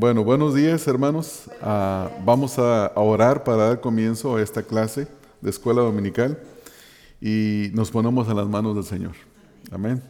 [0.00, 1.42] Bueno, buenos días hermanos.
[1.60, 5.06] Ah, vamos a, orar para dar comienzo a esta clase
[5.42, 6.40] de escuela dominical
[7.20, 9.12] y nos ponemos en las manos del Señor.
[9.70, 10.02] Amén.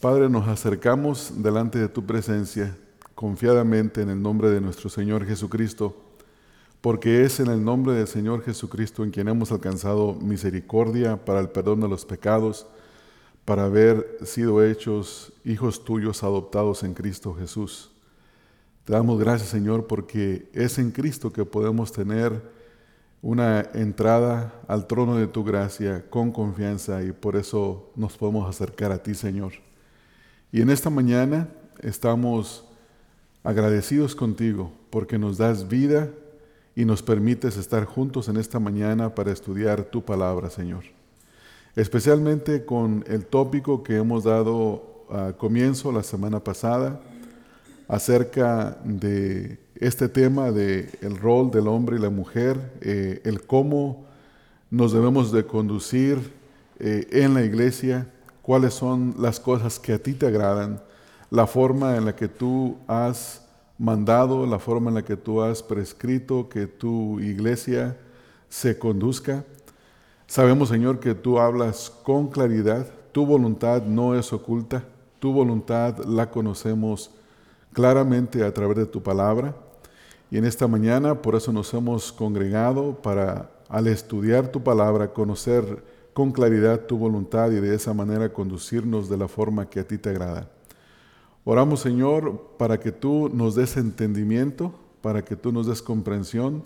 [0.00, 2.76] Padre, nos acercamos delante de tu presencia
[3.14, 5.96] confiadamente en el nombre de nuestro Señor Jesucristo,
[6.80, 11.50] porque es en el nombre del Señor Jesucristo en quien hemos alcanzado misericordia para el
[11.50, 12.66] perdón de los pecados
[13.44, 17.90] para haber sido hechos hijos tuyos adoptados en Cristo Jesús.
[18.84, 22.42] Te damos gracias, Señor, porque es en Cristo que podemos tener
[23.22, 28.92] una entrada al trono de tu gracia con confianza y por eso nos podemos acercar
[28.92, 29.52] a ti, Señor.
[30.52, 31.48] Y en esta mañana
[31.80, 32.66] estamos
[33.42, 36.10] agradecidos contigo porque nos das vida
[36.76, 40.93] y nos permites estar juntos en esta mañana para estudiar tu palabra, Señor
[41.76, 47.00] especialmente con el tópico que hemos dado a comienzo la semana pasada
[47.88, 54.06] acerca de este tema de el rol del hombre y la mujer, eh, el cómo
[54.70, 56.32] nos debemos de conducir
[56.78, 58.10] eh, en la iglesia,
[58.42, 60.80] cuáles son las cosas que a ti te agradan,
[61.30, 63.42] la forma en la que tú has
[63.78, 67.96] mandado, la forma en la que tú has prescrito que tu iglesia
[68.48, 69.44] se conduzca.
[70.34, 74.82] Sabemos, Señor, que tú hablas con claridad, tu voluntad no es oculta,
[75.20, 77.12] tu voluntad la conocemos
[77.72, 79.54] claramente a través de tu palabra.
[80.32, 85.84] Y en esta mañana por eso nos hemos congregado para, al estudiar tu palabra, conocer
[86.12, 89.98] con claridad tu voluntad y de esa manera conducirnos de la forma que a ti
[89.98, 90.50] te agrada.
[91.44, 96.64] Oramos, Señor, para que tú nos des entendimiento, para que tú nos des comprensión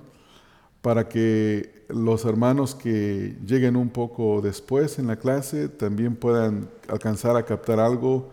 [0.89, 7.37] para que los hermanos que lleguen un poco después en la clase también puedan alcanzar
[7.37, 8.31] a captar algo,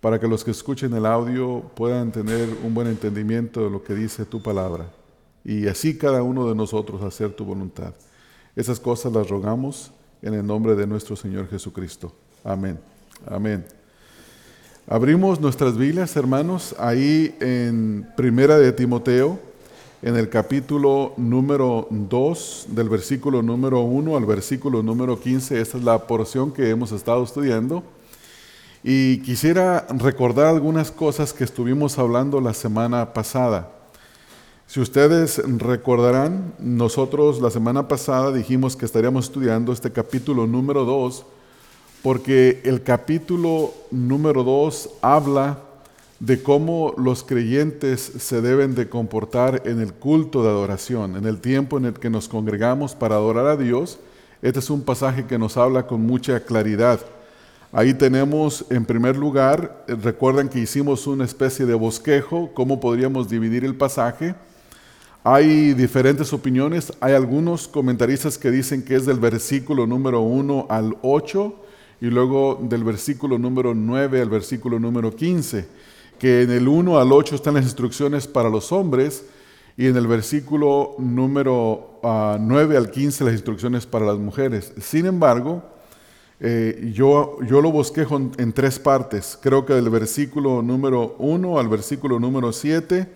[0.00, 3.96] para que los que escuchen el audio puedan tener un buen entendimiento de lo que
[3.96, 4.88] dice tu palabra.
[5.44, 7.92] Y así cada uno de nosotros hacer tu voluntad.
[8.54, 9.90] Esas cosas las rogamos
[10.22, 12.14] en el nombre de nuestro Señor Jesucristo.
[12.44, 12.78] Amén.
[13.26, 13.66] Amén.
[14.86, 19.47] Abrimos nuestras Biblias, hermanos, ahí en Primera de Timoteo
[20.00, 25.60] en el capítulo número 2, del versículo número 1 al versículo número 15.
[25.60, 27.82] Esta es la porción que hemos estado estudiando.
[28.84, 33.72] Y quisiera recordar algunas cosas que estuvimos hablando la semana pasada.
[34.68, 41.24] Si ustedes recordarán, nosotros la semana pasada dijimos que estaríamos estudiando este capítulo número 2,
[42.02, 45.58] porque el capítulo número 2 habla
[46.20, 51.40] de cómo los creyentes se deben de comportar en el culto de adoración, en el
[51.40, 54.00] tiempo en el que nos congregamos para adorar a Dios.
[54.42, 57.00] Este es un pasaje que nos habla con mucha claridad.
[57.70, 63.28] Ahí tenemos, en primer lugar, eh, recuerdan que hicimos una especie de bosquejo, cómo podríamos
[63.28, 64.34] dividir el pasaje.
[65.22, 70.96] Hay diferentes opiniones, hay algunos comentaristas que dicen que es del versículo número 1 al
[71.02, 71.54] 8
[72.00, 75.77] y luego del versículo número 9 al versículo número 15
[76.18, 79.24] que en el 1 al 8 están las instrucciones para los hombres
[79.76, 84.72] y en el versículo número 9 ah, al 15 las instrucciones para las mujeres.
[84.80, 85.62] Sin embargo,
[86.40, 89.38] eh, yo, yo lo bosquejo en, tres partes.
[89.40, 93.08] Creo que del versículo número 1 al versículo número 7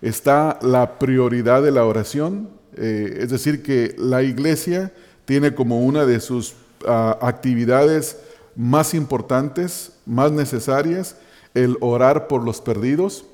[0.00, 4.92] está la prioridad de la oración, eh, es decir, que la iglesia
[5.24, 6.54] tiene como una de sus
[6.86, 8.18] ah, actividades
[8.56, 11.16] más importantes, más necesarias,
[11.64, 13.24] el orar por los perdidos.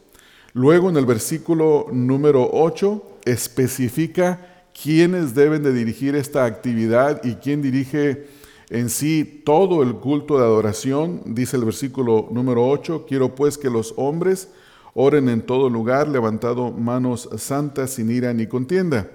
[0.53, 7.61] Luego en el versículo número 8 especifica quiénes deben de dirigir esta actividad y quién
[7.61, 8.27] dirige
[8.71, 11.23] en sí todo el culto de adoración.
[11.27, 14.49] Dice el versículo número 8, quiero pues que los hombres
[14.95, 19.11] oren en todo lugar, levantado manos santas sin ira ni contienda.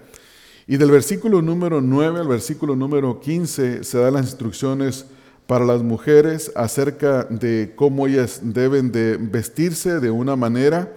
[0.67, 5.05] Y del versículo número 9 al versículo número 15 se dan las instrucciones
[5.49, 10.93] para las mujeres acerca de cómo ellas deben de vestirse de una manera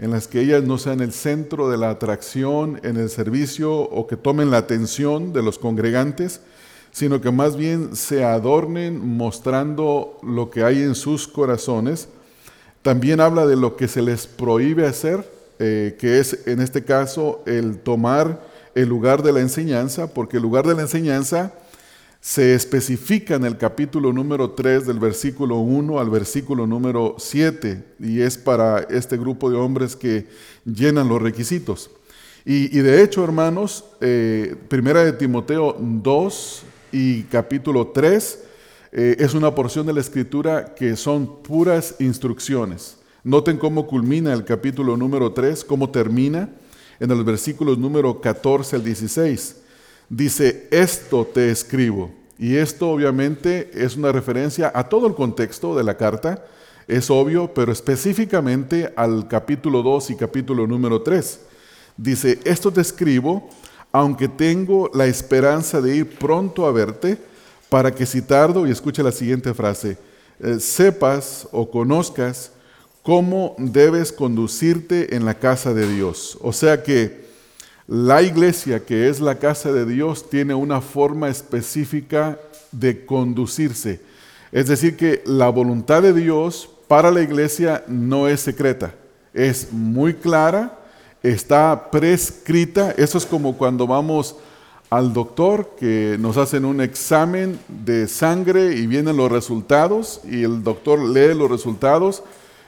[0.00, 4.08] en las que ellas no sean el centro de la atracción en el servicio o
[4.08, 6.40] que tomen la atención de los congregantes,
[6.90, 12.08] sino que más bien se adornen mostrando lo que hay en sus corazones.
[12.82, 15.24] También habla de lo que se les prohíbe hacer,
[15.60, 18.42] eh, que es en este caso el tomar
[18.74, 21.52] el lugar de la enseñanza, porque el lugar de la enseñanza
[22.24, 28.22] se especifica en el capítulo número 3 del versículo 1 al versículo número 7 y
[28.22, 30.26] es para este grupo de hombres que
[30.64, 31.90] llenan los requisitos.
[32.46, 36.62] Y, de hecho, hermanos, eh, Primera de Timoteo 2
[36.92, 38.38] y capítulo 3
[38.92, 42.96] eh, es una porción de la escritura que son puras instrucciones.
[43.22, 46.48] Noten cómo culmina el capítulo número 3, cómo termina
[46.98, 49.56] en los versículos número 14 al 16.
[50.08, 52.10] Dice, esto te escribo.
[52.38, 56.44] Y esto obviamente es una referencia a todo el contexto de la carta,
[56.86, 61.40] es obvio, pero específicamente al capítulo 2 y capítulo número 3.
[61.96, 63.48] Dice, esto te escribo,
[63.92, 67.16] aunque tengo la esperanza de ir pronto a verte,
[67.68, 69.96] para que si tardo, y escucha la siguiente frase,
[70.40, 72.50] eh, sepas o conozcas
[73.02, 76.36] cómo debes conducirte en la casa de Dios.
[76.42, 77.23] O sea que
[77.86, 82.38] la iglesia, que es la casa de Dios, tiene una forma específica
[82.72, 84.00] de conducirse.
[84.52, 88.94] Es decir, que la voluntad de Dios para la iglesia no es secreta,
[89.34, 90.78] es muy clara,
[91.22, 92.92] está prescrita.
[92.96, 94.36] Eso es como cuando vamos
[94.88, 100.62] al doctor que nos hacen un examen de sangre y vienen los resultados y el
[100.62, 102.22] doctor lee los resultados.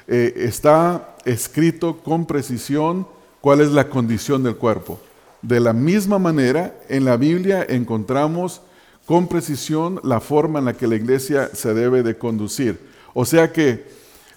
[0.08, 3.06] Eh, está escrito con precisión
[3.40, 4.98] cuál es la condición del cuerpo.
[5.42, 8.62] De la misma manera, en la Biblia encontramos
[9.06, 12.78] con precisión la forma en la que la iglesia se debe de conducir.
[13.14, 13.86] O sea que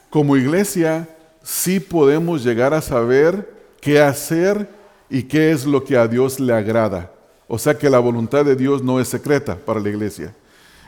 [0.10, 1.10] como iglesia
[1.44, 4.70] sí podemos llegar a saber qué hacer
[5.10, 7.12] y qué es lo que a Dios le agrada.
[7.48, 10.34] O sea que la voluntad de Dios no es secreta para la iglesia.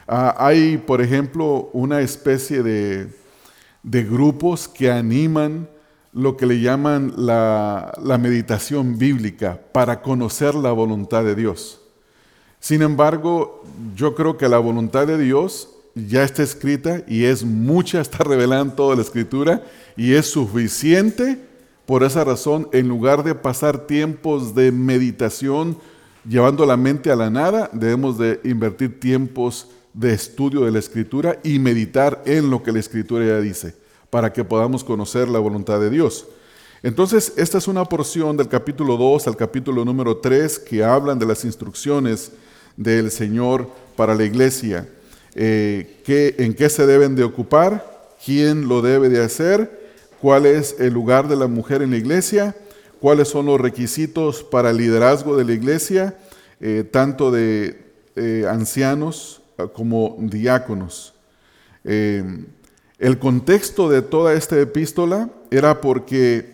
[0.07, 3.09] Ah, hay, por ejemplo, una especie de,
[3.83, 5.67] grupos que animan
[6.13, 11.81] lo que le llaman la, meditación bíblica para conocer la voluntad de Dios.
[12.59, 13.63] Sin embargo,
[13.95, 18.61] yo creo que la voluntad de Dios ya está escrita y es mucha, está revelada
[18.61, 19.63] en toda la escritura
[19.95, 21.37] y es suficiente.
[21.85, 25.77] Por esa razón, en lugar de pasar tiempos de meditación
[26.27, 31.39] llevando la mente a la nada, debemos de invertir tiempos de estudio de la escritura
[31.43, 33.75] y meditar en lo que la escritura ya dice,
[34.11, 36.27] para que podamos conocer la voluntad de Dios.
[36.83, 41.25] Entonces, esta es una porción del capítulo 2 al capítulo número 3 que hablan de
[41.25, 42.31] las instrucciones
[42.75, 44.87] del Señor para la iglesia,
[45.33, 46.01] eh,
[46.37, 49.79] en qué se deben de ocupar, quién lo debe de hacer,
[50.19, 52.55] cuál es el lugar de la mujer en la iglesia,
[52.99, 56.17] cuáles son los requisitos para el liderazgo de la iglesia,
[56.59, 57.79] eh, tanto de
[58.15, 59.41] eh, ancianos
[59.73, 61.13] como diáconos.
[63.01, 66.53] El contexto de toda esta epístola era porque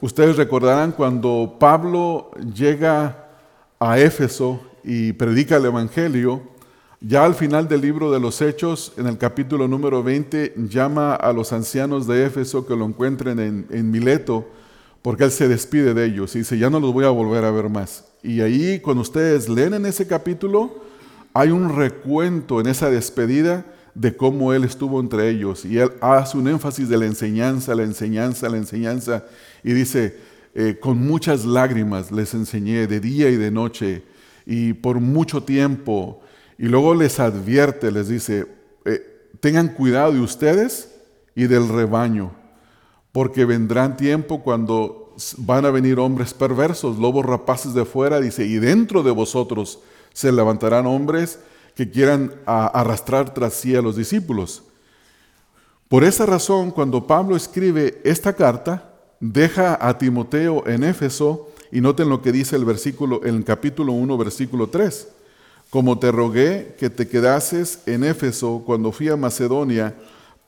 [0.00, 3.28] ustedes recordarán cuando Pablo llega
[3.78, 6.42] a Éfeso y predica el Evangelio,
[7.00, 11.32] ya al final del libro de los Hechos, en el capítulo número 20, llama a
[11.32, 14.44] los ancianos de Éfeso que lo encuentren en, en Mileto
[15.02, 17.52] porque Él se despide de ellos y dice, ya no los voy a volver a
[17.52, 18.06] ver más.
[18.24, 20.82] Y ahí, cuando ustedes leen en ese capítulo,
[21.32, 23.64] hay un recuento en esa despedida
[23.96, 25.64] de cómo Él estuvo entre ellos.
[25.64, 29.24] Y Él hace un énfasis de la enseñanza, la enseñanza, la enseñanza.
[29.64, 30.16] Y dice,
[30.54, 34.02] eh, con muchas lágrimas les enseñé de día y de noche
[34.44, 36.20] y por mucho tiempo.
[36.58, 38.46] Y luego les advierte, les dice,
[38.84, 40.94] eh, tengan cuidado de ustedes
[41.34, 42.32] y del rebaño
[43.16, 48.56] porque vendrán tiempo cuando van a venir hombres perversos, lobos rapaces de fuera, dice, y
[48.56, 49.78] dentro de vosotros
[50.12, 51.38] se levantarán hombres
[51.76, 54.62] que quieran arrastrar tras sí a los discípulos.
[55.88, 62.08] Por esa razón, cuando Pablo escribe esta carta, deja a Timoteo en Éfeso y noten
[62.08, 65.08] lo que dice el versículo en el capítulo 1, versículo 3.
[65.68, 69.94] Como te rogué que te quedases en Éfeso cuando fui a Macedonia,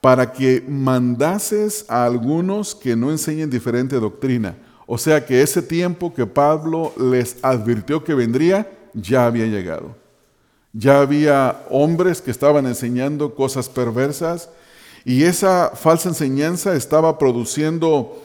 [0.01, 4.57] para que mandases a algunos que no enseñen diferente doctrina.
[4.87, 10.08] O sea que ese tiempo que Pablo les advirtió que vendría, ya había llegado.
[10.73, 14.51] Ya había hombres que estaban enseñando cosas perversas
[15.05, 18.23] y esa falsa enseñanza estaba produciendo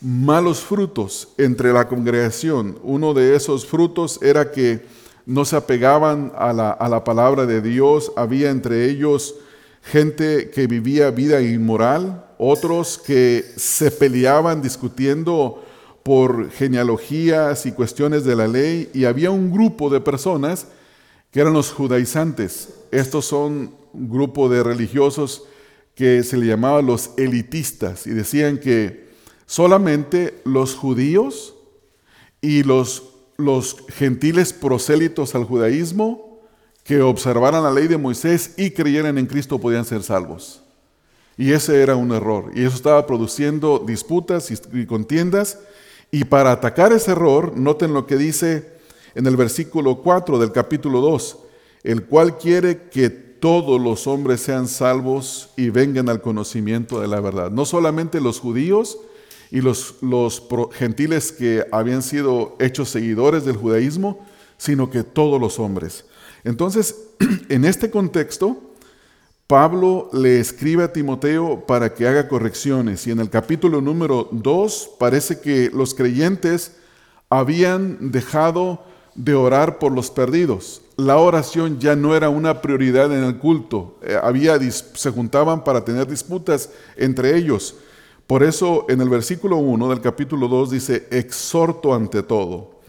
[0.00, 2.78] malos frutos entre la congregación.
[2.82, 4.84] Uno de esos frutos era que
[5.26, 9.36] no se apegaban a la, a la palabra de Dios, había entre ellos
[9.82, 15.64] gente que vivía vida inmoral, otros que se peleaban discutiendo
[16.02, 20.66] por genealogías y cuestiones de la ley, y había un grupo de personas
[21.34, 22.68] que eran los judaizantes.
[22.92, 25.42] Estos son un grupo de religiosos
[25.96, 29.08] que se le llamaba los elitistas y decían que
[29.44, 31.56] solamente los judíos
[32.40, 33.02] y los,
[33.36, 36.40] los gentiles prosélitos al judaísmo
[36.84, 40.62] que observaran la ley de Moisés y creyeran en Cristo podían ser salvos.
[41.36, 42.52] Y ese era un error.
[42.54, 45.58] Y eso estaba produciendo disputas y, contiendas.
[46.12, 48.73] Y para atacar ese error, noten lo que dice
[49.14, 51.38] en el versículo 4 del capítulo 2,
[51.84, 57.20] el cual quiere que todos los hombres sean salvos y vengan al conocimiento de la
[57.20, 57.50] verdad.
[57.50, 58.98] No solamente los judíos
[59.50, 60.42] y los, los
[60.72, 64.24] gentiles que habían sido hechos seguidores del judaísmo,
[64.56, 66.06] sino que todos los hombres.
[66.42, 66.96] Entonces,
[67.48, 68.74] en este contexto,
[69.46, 74.92] Pablo le escribe a Timoteo para que haga correcciones y en el capítulo número 2
[74.98, 76.76] parece que los creyentes
[77.28, 80.82] habían dejado de orar por los perdidos.
[80.96, 83.96] La oración ya no era una prioridad en el culto.
[84.02, 87.76] Eh, había, se juntaban para tener disputas entre ellos.
[88.26, 92.80] Por eso en el versículo 1 del capítulo 2 dice, exhorto ante todo.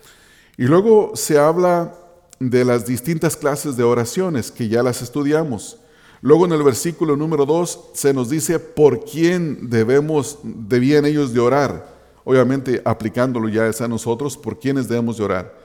[0.57, 1.93] Y luego se habla
[2.39, 5.77] de las distintas clases de oraciones que ya las estudiamos.
[6.21, 11.39] Luego en el versículo número 2 se nos dice por quién debemos, debían ellos de
[11.39, 11.93] orar.
[12.23, 15.64] Obviamente aplicándolo ya es a nosotros, por quiénes debemos de orar.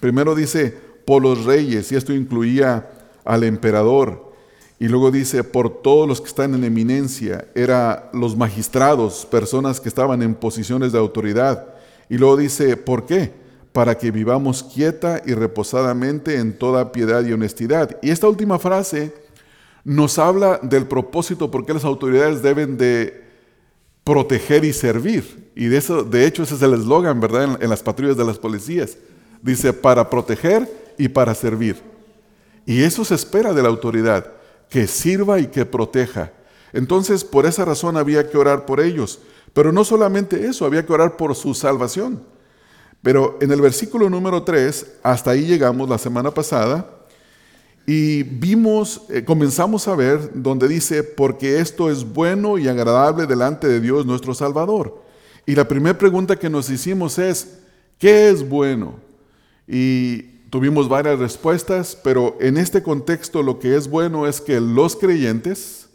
[0.00, 2.88] Primero dice por los reyes, y esto incluía
[3.24, 4.30] al emperador.
[4.78, 9.88] Y luego dice por todos los que están en eminencia, era los magistrados, personas que
[9.88, 11.74] estaban en posiciones de autoridad.
[12.08, 13.32] Y luego dice, ¿por qué?
[13.72, 17.98] Para que vivamos quieta y reposadamente en toda piedad y honestidad.
[18.02, 19.12] Y esta última frase
[19.84, 23.24] nos habla del propósito por qué las autoridades deben de
[24.04, 25.50] proteger y servir.
[25.54, 27.58] Y de, eso, de hecho ese es el eslogan, ¿verdad?
[27.60, 28.96] En, las patrullas de las policías.
[29.42, 30.68] Dice, para proteger
[30.98, 31.80] y para servir.
[32.66, 34.32] Y eso se espera de la autoridad,
[34.68, 36.32] que sirva y que proteja.
[36.72, 39.20] Entonces, por esa razón había que orar por ellos.
[39.52, 42.22] Pero no solamente eso, había que orar por su salvación.
[43.02, 46.86] Pero en el versículo número 3, hasta ahí llegamos la semana pasada,
[47.86, 53.66] y vimos, eh, comenzamos a ver donde dice, porque esto es bueno y agradable delante
[53.66, 55.02] de Dios nuestro Salvador.
[55.46, 57.58] Y la primera pregunta que nos hicimos es,
[57.98, 58.94] ¿qué es bueno?
[59.70, 64.96] Y tuvimos varias respuestas, pero en este contexto lo que es bueno es que los
[64.96, 65.88] creyentes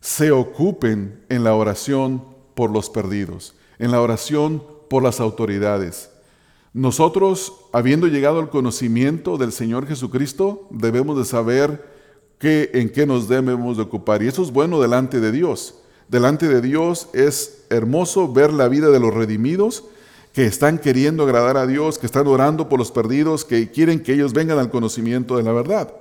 [0.00, 6.10] se ocupen en la oración por los perdidos, en la oración por las autoridades
[6.74, 11.88] nosotros, habiendo llegado al conocimiento del Señor Jesucristo, debemos de saber
[12.38, 14.24] qué, en qué nos debemos de ocupar.
[14.24, 15.76] Y eso es bueno delante de Dios.
[16.08, 19.84] Delante de Dios es hermoso ver la vida de los redimidos
[20.34, 24.12] que están queriendo agradar a Dios, que están orando por los perdidos, que quieren que
[24.12, 25.94] ellos vengan al conocimiento de la verdad.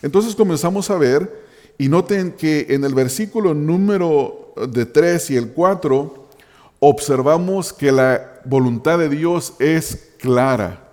[0.00, 1.44] Entonces comenzamos a ver,
[1.76, 6.28] y noten que en el versículo número de 3 y el 4,
[6.78, 10.88] observamos que la voluntad de Dios es clara.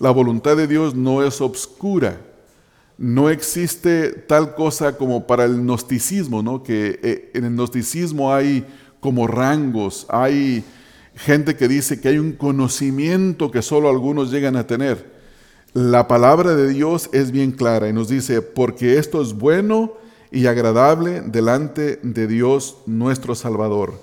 [0.00, 2.20] La voluntad de Dios no es obscura.
[2.98, 6.64] No existe tal cosa como para el gnosticismo, ¿no?
[6.64, 8.66] que eh, en el gnosticismo hay
[8.98, 10.64] como rangos, hay
[11.16, 15.12] gente que dice que hay un conocimiento que solo algunos llegan a tener.
[15.72, 19.94] La palabra de Dios es bien clara y nos dice, porque esto es bueno
[20.30, 23.94] y agradable delante de Dios nuestro Salvador.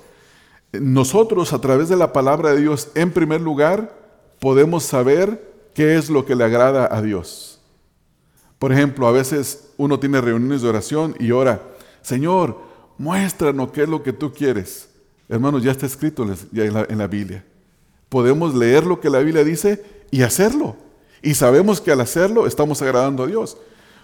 [0.74, 3.94] Nosotros a través de la palabra de Dios, en primer lugar,
[4.40, 7.60] podemos saber qué es lo que le agrada a Dios.
[8.60, 11.62] Por ejemplo, a veces uno tiene reuniones de oración y ora,
[12.02, 12.60] Señor,
[12.98, 14.91] muéstranos qué es lo que tú quieres.
[15.32, 17.46] Hermanos, ya está escrito en la, Biblia.
[18.10, 20.76] Podemos leer lo que la Biblia dice y hacerlo.
[21.22, 23.56] Y sabemos que al hacerlo estamos agradando a Dios.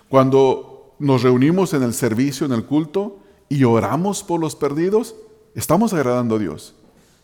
[0.07, 3.19] Cuando nos reunimos en el servicio, en el culto,
[3.49, 5.15] y oramos por los perdidos,
[5.53, 6.73] estamos agradando a Dios.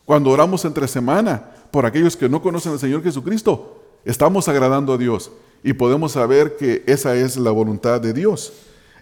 [0.03, 4.97] Cuando oramos entre semana por aquellos que no conocen al Señor Jesucristo, estamos agradando a
[4.97, 5.31] Dios
[5.63, 8.51] y podemos saber que esa es la voluntad de Dios.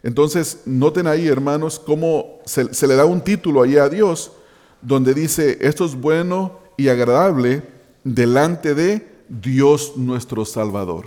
[0.03, 4.33] Entonces, noten ahí, hermanos, cómo se, se le da un título ahí a Dios
[4.81, 7.63] donde dice, esto es bueno y agradable
[8.03, 11.05] delante de Dios nuestro Salvador.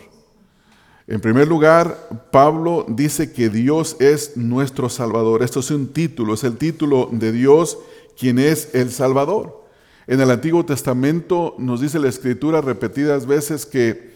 [1.07, 5.43] En primer lugar, Pablo dice que Dios es nuestro Salvador.
[5.43, 7.77] Esto es un título, es el título de Dios,
[8.19, 9.65] quien es el Salvador.
[10.07, 14.15] En el Antiguo Testamento nos dice la Escritura repetidas veces que,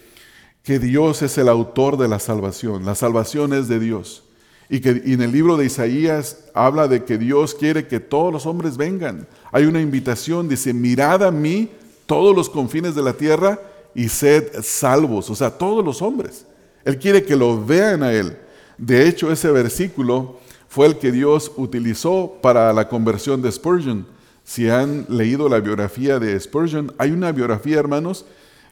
[0.63, 2.85] que Dios es el autor de la salvación.
[2.85, 4.23] La salvación es de Dios.
[4.69, 8.45] Y que en el libro de Isaías habla de que Dios quiere que todos los
[8.45, 9.27] hombres vengan.
[9.51, 11.69] Hay una invitación, dice, mirad a mí
[12.05, 13.59] todos los confines de la tierra
[13.95, 15.29] y sed salvos.
[15.29, 16.45] O sea, todos los hombres.
[16.85, 18.37] Él quiere que lo vean a Él.
[18.77, 24.05] De hecho, ese versículo fue el que Dios utilizó para la conversión de Spurgeon
[24.49, 28.25] si han leído la biografía de Spurgeon, hay una biografía, hermanos,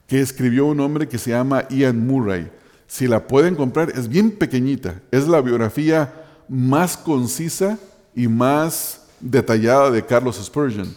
[0.08, 2.50] que escribió un hombre que se llama Ian Murray.
[2.88, 5.02] Si la pueden comprar, es bien pequeñita.
[5.12, 6.14] Es la biografía
[6.48, 7.78] más concisa
[8.16, 10.94] y más detallada de Carlos Spurgeon.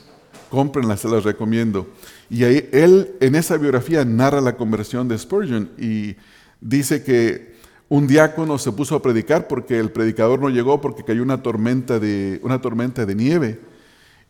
[0.48, 1.88] Cómprenla, se las recomiendo.
[2.28, 6.16] Y ahí, él en esa biografía narra la conversión de Spurgeon y
[6.60, 7.50] dice que
[7.88, 11.98] un diácono se puso a predicar porque el predicador no llegó porque cayó una tormenta
[11.98, 13.60] de, una tormenta de nieve.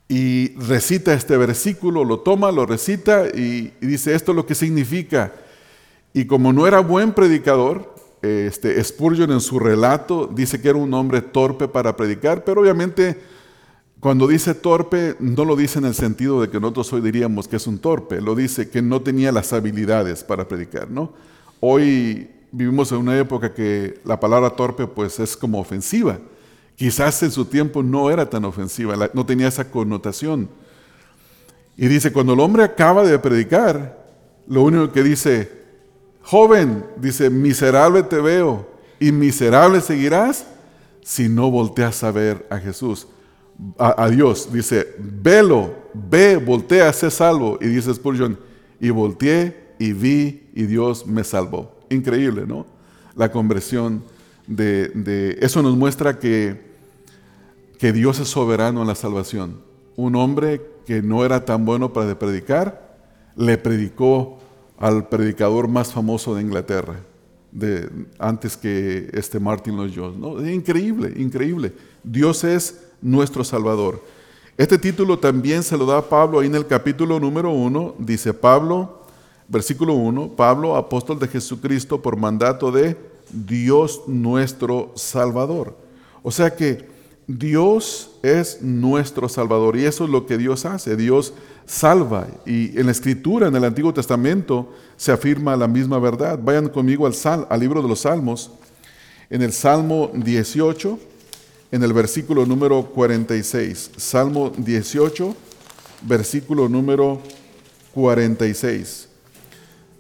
[0.08, 5.32] Y recita este versículo, lo toma, lo recita y, dice esto es lo que significa.
[6.12, 10.92] Y como no era buen predicador, este, Spurgeon en su relato dice que era un
[10.92, 13.18] hombre torpe para predicar, pero obviamente
[14.00, 17.56] cuando dice torpe no lo dice en el sentido de que nosotros hoy diríamos que
[17.56, 21.12] es un torpe, lo dice que no tenía las habilidades para predicar, ¿no?
[21.60, 26.18] Hoy vivimos en una época que la palabra torpe pues es como ofensiva.
[26.76, 30.48] Quizás en su tiempo no era tan ofensiva, no tenía esa connotación.
[31.76, 34.02] Y dice, cuando el hombre acaba de predicar,
[34.46, 35.59] lo único que dice,
[36.22, 40.46] joven, dice, miserable te veo y miserable seguirás
[41.02, 43.08] si no volteas a ver a Jesús,
[43.78, 44.52] a, Dios.
[44.52, 47.58] Dice, velo, ve, voltea, sé salvo.
[47.60, 48.38] Y dice Spurgeon,
[48.80, 51.80] y volteé y vi y Dios me salvó.
[51.88, 52.66] Increíble, ¿no?
[53.14, 54.04] La conversión
[54.46, 56.70] de, de, Eso nos muestra que,
[57.78, 59.60] que Dios es soberano en la salvación.
[59.96, 62.98] Un hombre que no era tan bueno para predicar,
[63.36, 64.39] le predicó
[64.80, 66.96] al predicador más famoso de Inglaterra,
[67.52, 70.18] de, antes que este Martin Lloyd Jones.
[70.18, 70.50] ¿no?
[70.50, 71.72] Increíble, increíble.
[72.02, 74.02] Dios es nuestro Salvador.
[74.56, 77.94] Este título también se lo da Pablo ahí en el capítulo número uno.
[77.98, 79.04] Dice Pablo,
[79.48, 82.96] versículo 1, Pablo, apóstol de Jesucristo por mandato de
[83.30, 85.76] Dios nuestro Salvador.
[86.22, 86.88] O sea que
[87.38, 90.96] Dios es nuestro Salvador y eso es lo que Dios hace.
[90.96, 91.32] Dios
[91.66, 96.38] salva y en la escritura, en el Antiguo Testamento, se afirma la misma verdad.
[96.42, 98.50] Vayan conmigo al, sal, al libro de los Salmos,
[99.28, 100.98] en el Salmo 18,
[101.72, 103.92] en el versículo número 46.
[103.96, 105.36] Salmo 18,
[106.02, 107.20] versículo número
[107.94, 109.10] 46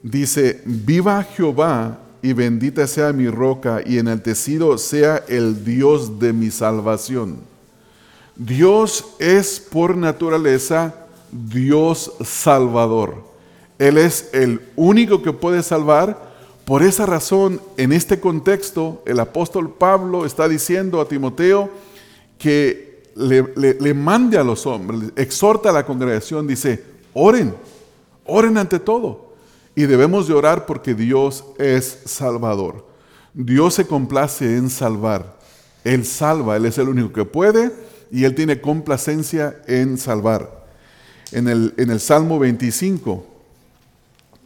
[0.02, 6.50] dice, viva Jehová y bendita sea mi roca y enaltecido sea el Dios de mi
[6.50, 7.38] salvación.
[8.36, 10.94] Dios es por naturaleza
[11.32, 13.24] Dios salvador.
[13.78, 16.30] Él es el único que puede salvar.
[16.64, 21.70] Por esa razón, en este contexto, el apóstol Pablo está diciendo a Timoteo
[22.38, 27.54] que le, le mande a los hombres, exhorta a la congregación, dice, oren,
[28.24, 29.29] oren ante todo
[29.74, 32.86] y debemos de orar porque Dios es salvador.
[33.32, 35.38] Dios se complace en salvar.
[35.84, 37.72] Él salva, Él es el único que puede
[38.10, 40.66] y Él tiene complacencia en salvar.
[41.32, 43.24] En el, en el Salmo 25,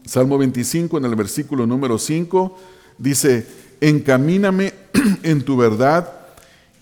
[0.04, 2.58] Salmo 25 en el versículo número 5,
[2.98, 3.46] dice,
[3.80, 4.74] encamíname
[5.22, 6.12] en tu verdad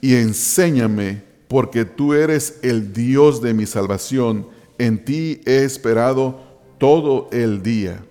[0.01, 4.49] y enséñame, porque tú eres el Dios de mi salvación.
[4.79, 6.41] En ti he esperado
[6.79, 8.03] todo el día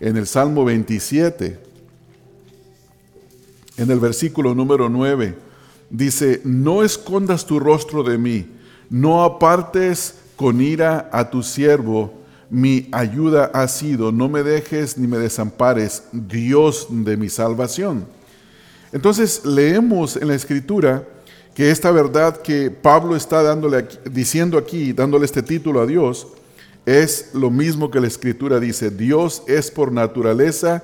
[0.00, 1.58] en el Salmo 27,
[3.76, 5.34] en el versículo número 9,
[5.90, 8.46] dice, no escondas tu rostro de mí,
[8.90, 12.12] no apartes con ira a tu siervo,
[12.50, 18.06] mi ayuda ha sido, no me dejes ni me desampares, Dios de mi salvación.
[18.92, 21.04] Entonces leemos en la escritura
[21.54, 23.54] que esta verdad que Pablo está
[24.10, 26.28] diciendo aquí, dándole este título a Dios,
[26.88, 30.82] es lo mismo que la escritura dice, Dios es por naturaleza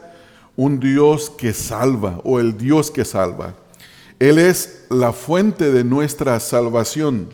[0.54, 3.54] un Dios que salva o el Dios que salva.
[4.18, 7.30] Él es la fuente de nuestra salvación.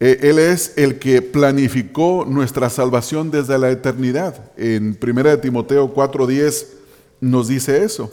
[0.00, 4.50] E, él es el que planificó nuestra salvación desde la eternidad.
[4.56, 6.66] En 1 Timoteo 4:10
[7.20, 8.10] nos dice eso.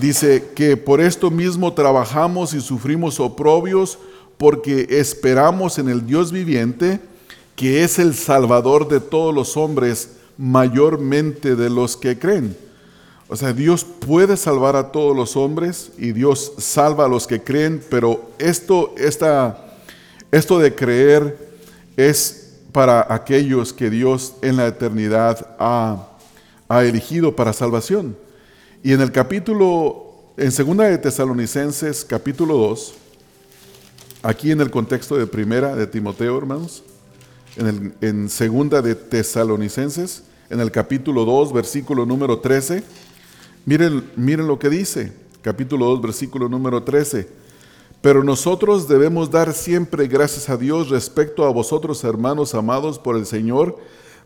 [0.00, 3.98] Dice que por esto mismo trabajamos y sufrimos oprobios
[4.38, 7.00] porque esperamos en el Dios viviente
[7.58, 12.56] que es el Salvador de todos los hombres, mayormente de los que creen.
[13.26, 17.42] O sea, Dios puede salvar a todos los hombres y Dios salva a los que
[17.42, 21.36] creen, pero esto, esto de creer
[21.96, 26.10] es para aquellos que Dios en la eternidad ha,
[26.68, 28.16] ha elegido para salvación.
[28.84, 32.94] Y en el capítulo, en segunda de Tesalonicenses, capítulo 2,
[34.22, 36.84] aquí en el contexto de primera de Timoteo, hermanos,
[37.58, 42.82] en, segunda de Tesalonicenses, en el capítulo 2, versículo número 13.
[43.66, 47.28] Miren, miren lo que dice, capítulo 2, versículo número 13.
[48.00, 53.26] Pero nosotros debemos dar siempre gracias a Dios respecto a vosotros, hermanos amados por el
[53.26, 53.76] Señor,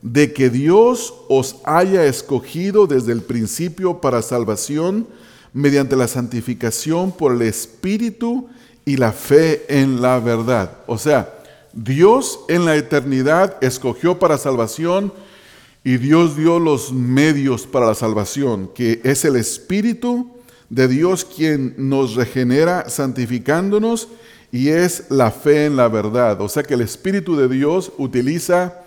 [0.03, 5.07] de que Dios os haya escogido desde el principio para salvación
[5.55, 8.49] mediante la santificación por el Espíritu
[8.85, 10.79] y la fe en la verdad.
[10.87, 11.42] O sea,
[11.73, 15.13] Dios en la eternidad escogió para salvación
[15.85, 20.31] y Dios dio los medios para la salvación, que es el Espíritu
[20.69, 24.09] de Dios quien nos regenera santificándonos
[24.53, 26.41] y es la fe en la verdad.
[26.41, 28.83] O sea que el Espíritu de Dios utiliza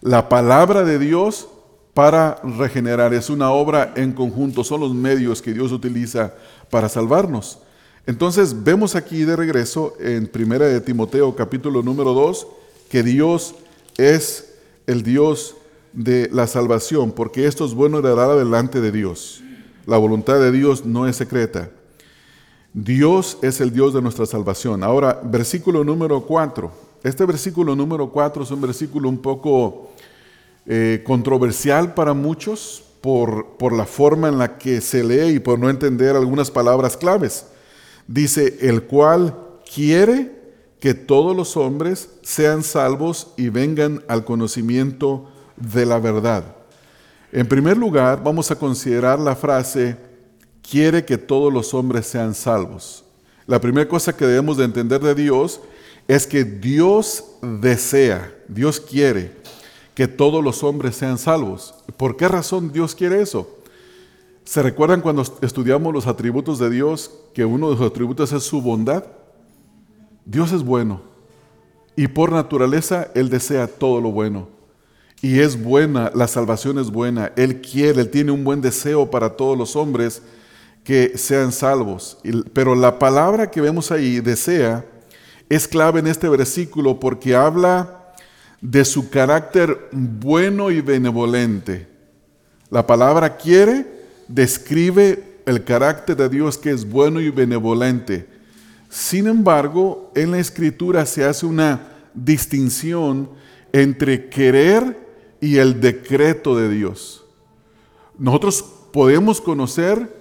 [0.00, 1.48] la palabra de Dios
[1.94, 3.14] para regenerar.
[3.14, 6.34] Es una obra en conjunto, son los medios que Dios utiliza
[6.70, 7.60] para salvarnos.
[8.06, 12.46] Entonces vemos aquí de regreso en Primera de Timoteo capítulo número 2
[12.88, 13.56] que Dios
[13.96, 14.54] es
[14.86, 15.56] el Dios
[15.92, 19.42] de la salvación, porque esto es bueno heredar delante de Dios.
[19.86, 21.70] La voluntad de Dios no es secreta.
[22.72, 24.84] Dios es el Dios de nuestra salvación.
[24.84, 26.70] Ahora, versículo número 4.
[27.02, 29.90] Este versículo número 4 es un versículo un poco
[30.66, 35.58] eh, controversial para muchos por, por la forma en la que se lee y por
[35.58, 37.46] no entender algunas palabras claves.
[38.06, 39.36] Dice, el cual
[39.72, 40.32] quiere
[40.80, 46.56] que todos los hombres sean salvos y vengan al conocimiento de la verdad.
[47.32, 49.96] En primer lugar, vamos a considerar la frase,
[50.62, 53.04] quiere que todos los hombres sean salvos.
[53.46, 55.60] La primera cosa que debemos de entender de Dios
[56.08, 59.32] es que Dios desea, Dios quiere
[59.94, 61.74] que todos los hombres sean salvos.
[61.96, 63.58] ¿Por qué razón Dios quiere eso?
[64.46, 68.62] ¿Se recuerdan cuando estudiamos los atributos de Dios que uno de sus atributos es su
[68.62, 69.02] bondad?
[70.24, 71.02] Dios es bueno
[71.96, 74.48] y por naturaleza Él desea todo lo bueno.
[75.20, 77.32] Y es buena, la salvación es buena.
[77.34, 80.22] Él quiere, Él tiene un buen deseo para todos los hombres
[80.84, 82.18] que sean salvos.
[82.52, 84.84] Pero la palabra que vemos ahí, desea,
[85.48, 88.12] es clave en este versículo porque habla
[88.60, 91.88] de su carácter bueno y benevolente.
[92.70, 93.95] La palabra quiere
[94.28, 98.28] describe el carácter de Dios que es bueno y benevolente.
[98.88, 103.28] Sin embargo, en la escritura se hace una distinción
[103.72, 105.06] entre querer
[105.40, 107.24] y el decreto de Dios.
[108.18, 110.16] Nosotros podemos conocer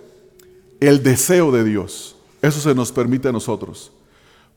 [0.79, 2.15] el deseo de Dios.
[2.41, 3.91] Eso se nos permite a nosotros.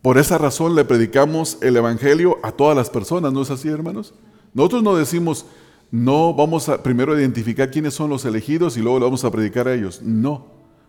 [0.02, 4.14] Por esa razón le predicamos el Evangelio a todas las personas, ¿no es así, hermanos?
[4.54, 5.44] Nosotros no decimos,
[5.90, 9.68] no vamos a primero identificar quiénes son los elegidos y luego le vamos a predicar
[9.68, 10.02] a ellos.
[10.02, 10.46] No,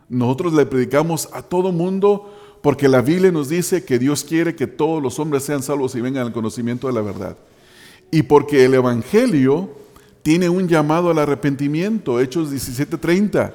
[0.09, 4.67] nosotros le predicamos a todo mundo porque la Biblia nos dice que Dios quiere que
[4.67, 7.37] todos los hombres sean salvos y vengan al conocimiento de la verdad.
[8.11, 9.69] Y porque el Evangelio
[10.21, 13.53] tiene un llamado al arrepentimiento, Hechos 17:30,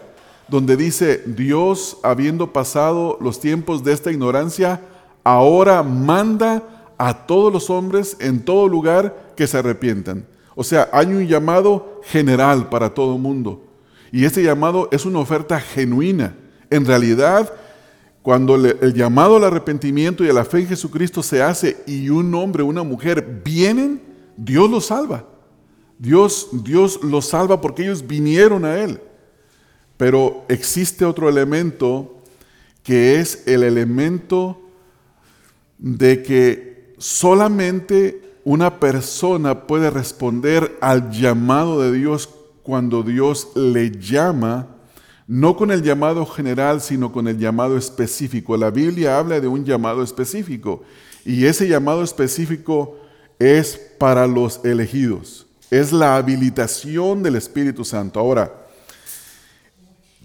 [0.49, 4.81] donde dice, Dios, habiendo pasado los tiempos de esta ignorancia,
[5.25, 10.27] ahora manda a todos los hombres en todo lugar que se arrepientan.
[10.55, 13.65] O sea, hay un llamado general para todo mundo.
[14.13, 16.37] Y este llamado es una oferta genuina.
[16.71, 17.53] En realidad,
[18.23, 22.35] cuando el llamado al arrepentimiento y a la fe en Jesucristo se hace y un
[22.35, 24.01] hombre una mujer vienen,
[24.37, 25.27] Dios los salva.
[25.99, 29.01] Dios, Dios los salva porque ellos vinieron a Él.
[29.97, 32.23] Pero existe otro elemento
[32.83, 34.61] que es el elemento
[35.79, 42.29] de que solamente una persona puede responder al llamado de Dios
[42.63, 44.69] cuando Dios le llama,
[45.27, 48.57] no con el llamado general, sino con el llamado específico.
[48.57, 50.83] La Biblia habla de un llamado específico
[51.25, 52.99] y ese llamado específico
[53.39, 55.47] es para los elegidos.
[55.71, 58.21] Es la habilitación del Espíritu Santo.
[58.21, 58.65] Ahora,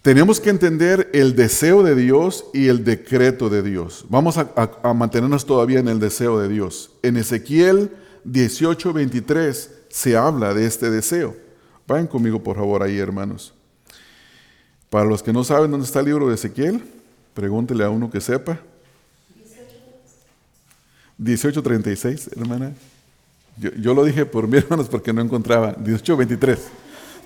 [0.02, 4.06] tenemos que entender el deseo de Dios y el decreto de Dios.
[4.10, 6.92] Vamos a, mantenernos todavía en el deseo de Dios.
[7.04, 7.92] En Ezequiel
[8.26, 11.36] 18:23 se habla de este deseo.
[11.88, 13.54] Vayan conmigo, por favor, ahí, hermanos.
[14.90, 16.84] Para los que no saben dónde está el libro de Ezequiel,
[17.34, 18.60] pregúntele a uno que sepa.
[21.18, 22.74] 18:36, hermana.
[23.58, 25.76] Yo, lo dije por mis hermanos porque no encontraba.
[25.76, 26.58] 18:23.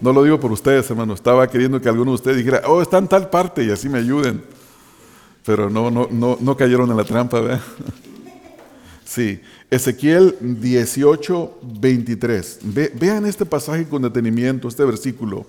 [0.01, 1.13] No lo digo por ustedes, hermano.
[1.13, 3.99] Estaba queriendo que alguno de ustedes dijera, oh, está en tal parte y así me
[3.99, 4.43] ayuden.
[5.45, 7.61] Pero no, no, no, no cayeron en la trampa, ¿verdad?
[9.05, 12.59] Sí, Ezequiel 18, 23.
[12.95, 15.45] vean este pasaje con detenimiento, este versículo.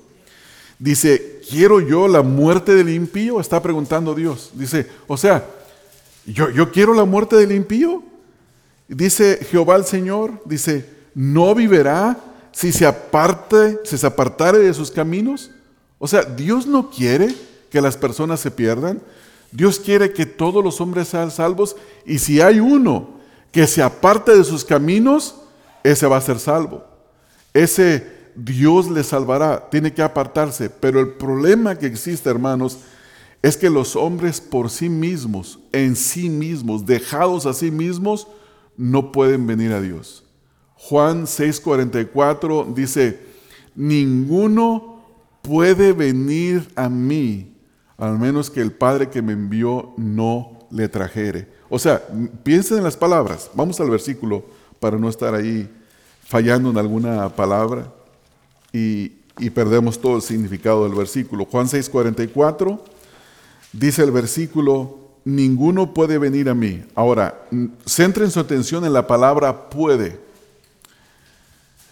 [0.78, 3.40] Dice, ¿quiero yo la muerte del impío?
[3.40, 4.50] Está preguntando Dios.
[4.54, 5.46] Dice, o sea,
[6.26, 8.02] ¿yo, yo quiero la muerte del impío?
[8.88, 12.18] Dice Jehová el Señor, dice, ¿no viverá
[12.52, 15.50] si se aparte, si se apartare de sus caminos?
[15.98, 17.34] O sea, Dios no quiere
[17.70, 19.00] que las personas se pierdan.
[19.52, 23.13] Dios quiere que todos los hombres sean salvos y si hay uno
[23.54, 25.36] que se aparte de sus caminos,
[25.84, 26.84] ese va a ser salvo.
[27.52, 30.68] Ese Dios le salvará, tiene que apartarse.
[30.68, 32.80] Pero el problema que existe, hermanos,
[33.42, 38.26] es que los hombres por sí mismos, en sí mismos, dejados a sí mismos,
[38.76, 40.24] no pueden venir a Dios.
[40.74, 43.20] Juan 6:44 dice,
[43.76, 45.04] ninguno
[45.42, 47.54] puede venir a mí
[47.98, 51.53] al menos que el Padre que me envió no le trajere.
[51.74, 52.00] O sea,
[52.44, 53.50] piensen en las palabras.
[53.52, 54.44] Vamos al versículo
[54.78, 55.68] para no estar ahí
[56.24, 57.92] fallando en alguna palabra
[58.72, 59.08] y,
[59.52, 61.44] perdemos todo el significado del versículo.
[61.44, 62.78] Juan 6:44
[63.72, 66.84] dice el versículo, ninguno puede venir a mí.
[66.94, 67.42] Ahora,
[67.84, 70.20] centren su atención en la palabra puede.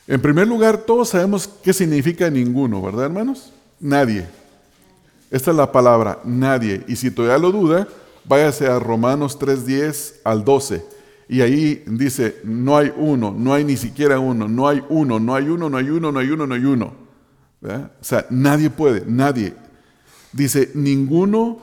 [0.07, 3.53] En primer lugar, todos sabemos qué significa ninguno, ¿verdad, hermanos?
[3.81, 4.29] Nadie.
[5.29, 6.85] Esta es la palabra, nadie.
[6.87, 7.89] Y si todavía lo duda,
[8.25, 10.85] váyase a Romanos 3:10 al 12.
[11.29, 15.35] Y ahí dice, no hay uno, no hay ni siquiera uno, no hay uno, no
[15.35, 16.93] hay uno, no hay uno, no hay uno, no hay uno.
[17.63, 19.55] O sea, nadie puede, nadie.
[20.33, 21.59] Dice, ninguno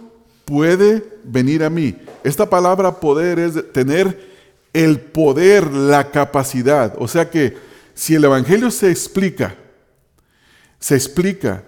[0.46, 1.96] puede venir a mí.
[2.24, 4.30] Esta palabra poder es tener
[4.74, 6.96] el poder, la capacidad.
[6.98, 7.56] O sea que
[7.94, 9.56] si el Evangelio se explica,
[10.80, 11.64] se explica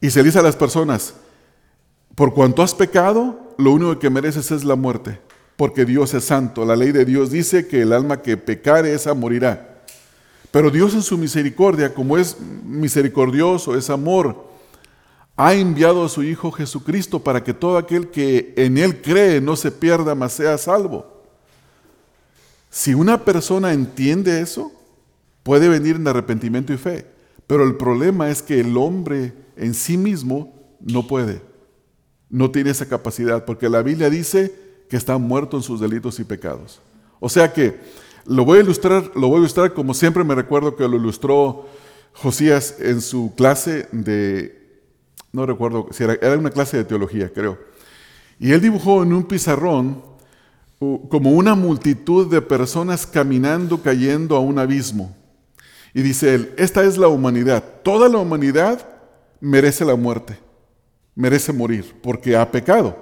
[0.00, 1.14] y se dice a las personas,
[2.14, 5.20] por cuanto has pecado, lo único que mereces es la muerte,
[5.56, 6.64] porque Dios es santo.
[6.64, 9.82] La ley de Dios dice que el alma que pecare, esa morirá.
[10.50, 14.48] Pero Dios en su misericordia, como es misericordioso, es amor,
[15.36, 19.56] ha enviado a su Hijo Jesucristo para que todo aquel que en Él cree no
[19.56, 21.22] se pierda, mas sea salvo.
[22.70, 24.72] Si una persona entiende eso,
[25.42, 27.06] puede venir en arrepentimiento y fe.
[27.46, 31.53] Pero el problema es que el hombre en sí mismo no puede
[32.34, 34.52] no tiene esa capacidad, porque la Biblia dice
[34.88, 36.80] que está muerto en sus delitos y pecados.
[37.20, 37.78] O sea que
[38.26, 41.68] lo voy a ilustrar, lo voy a ilustrar como siempre me recuerdo que lo ilustró
[42.12, 44.82] Josías en su clase de,
[45.30, 47.56] no recuerdo si era, era una clase de teología, creo.
[48.40, 50.02] Y él dibujó en un pizarrón
[51.08, 55.16] como una multitud de personas caminando, cayendo a un abismo.
[55.94, 57.62] Y dice él, esta es la humanidad.
[57.84, 58.88] Toda la humanidad
[59.40, 60.43] merece la muerte
[61.14, 62.96] merece morir porque ha pecado.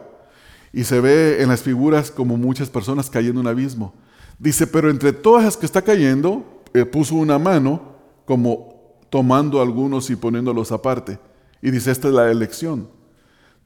[0.72, 3.94] Y se ve en las figuras como muchas personas cayendo en un abismo.
[4.38, 10.08] Dice, pero entre todas las que está cayendo, eh, puso una mano como tomando algunos
[10.10, 11.18] y poniéndolos aparte.
[11.60, 12.88] Y dice, esta es la elección.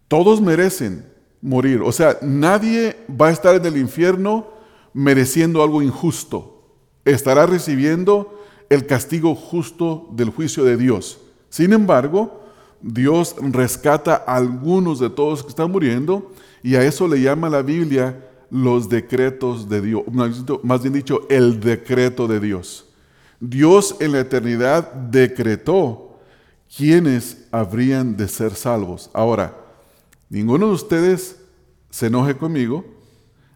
[0.09, 1.07] Todos merecen
[1.41, 1.83] morir.
[1.83, 4.49] O sea, nadie va a estar en el infierno
[4.93, 6.65] mereciendo algo injusto.
[7.05, 11.21] Estará recibiendo el castigo justo del juicio de Dios.
[11.49, 12.46] Sin embargo,
[12.83, 17.63] Dios rescata a algunos de todos que están muriendo y a eso le llama la
[17.63, 20.05] Biblia los decretos de Dios,
[20.63, 22.87] más bien dicho, el decreto de Dios.
[23.41, 26.19] Dios en la eternidad decretó
[26.75, 29.11] quiénes habrían de ser salvos.
[29.13, 29.57] Ahora,
[30.29, 31.37] ninguno de ustedes
[31.91, 32.85] se enoje conmigo,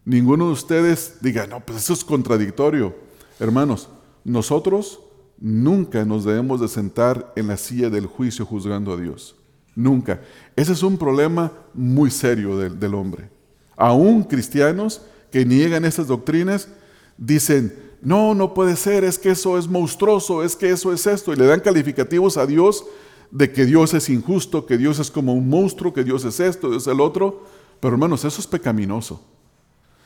[0.04, 2.94] ninguno de ustedes diga, no, pues eso es contradictorio.
[3.38, 3.88] Hermanos,
[4.24, 5.00] nosotros
[5.40, 9.34] Nunca nos debemos de sentar en la silla del juicio juzgando a Dios.
[9.74, 10.20] Nunca.
[10.54, 13.30] Ese es un problema muy serio del, hombre.
[13.76, 15.00] Aún cristianos
[15.32, 16.68] que niegan esas doctrinas
[17.16, 21.32] dicen, no, no puede ser, es que eso es monstruoso, es que eso es esto,
[21.32, 22.84] y le dan calificativos a Dios
[23.30, 26.68] de que Dios es injusto, que Dios es como un monstruo, que Dios es esto,
[26.68, 27.44] Dios es el otro.
[27.80, 29.24] Pero hermanos, eso es pecaminoso.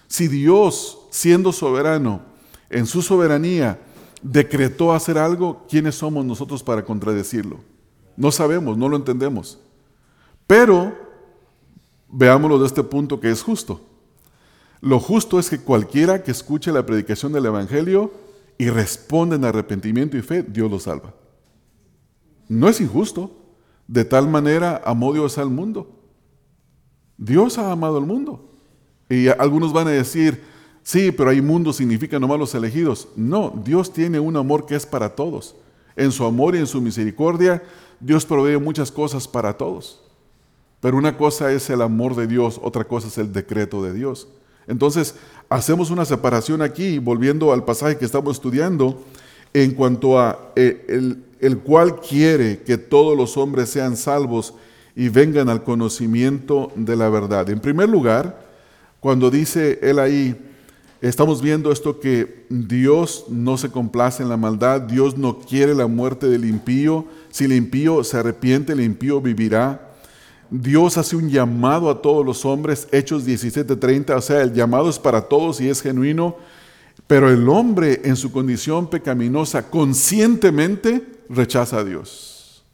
[0.06, 2.22] Si Dios, siendo soberano,
[2.70, 3.80] en su soberanía,
[4.24, 7.58] decretó hacer algo, ¿quiénes somos nosotros para contradecirlo?
[8.16, 9.60] No sabemos, no lo entendemos.
[10.46, 10.96] Pero
[12.08, 13.82] veámoslo de este punto que es justo.
[14.80, 18.12] Lo justo es que cualquiera que escuche la predicación del Evangelio
[18.56, 21.12] y responda en arrepentimiento y fe, Dios lo salva.
[22.48, 23.30] No es injusto.
[23.86, 26.00] De tal manera amó Dios al mundo.
[27.18, 28.54] Dios ha amado al mundo.
[29.10, 30.42] Y algunos van a decir,
[30.84, 33.08] Sí, pero hay mundo significa nomás los elegidos.
[33.16, 35.56] No, Dios tiene un amor que es para todos.
[35.96, 37.62] En su amor y en su misericordia,
[37.98, 40.02] Dios provee muchas cosas para todos.
[40.80, 44.28] Pero una cosa es el amor de Dios, otra cosa es el decreto de Dios.
[44.66, 45.14] Entonces,
[45.48, 49.02] hacemos una separación aquí, volviendo al pasaje que estamos estudiando,
[49.54, 54.52] en cuanto a eh, el, el cual quiere que todos los hombres sean salvos
[54.94, 57.48] y vengan al conocimiento de la verdad.
[57.48, 58.44] En primer lugar,
[59.00, 60.36] cuando dice él ahí,
[61.00, 65.86] Estamos viendo esto que Dios no se complace en la maldad, Dios no quiere la
[65.86, 67.04] muerte del impío.
[67.30, 69.94] Si el impío se arrepiente, el impío vivirá.
[70.50, 74.98] Dios hace un llamado a todos los hombres, Hechos 17:30, o sea, el llamado es
[74.98, 76.36] para todos y es genuino,
[77.06, 82.64] pero el hombre en su condición pecaminosa conscientemente rechaza a Dios.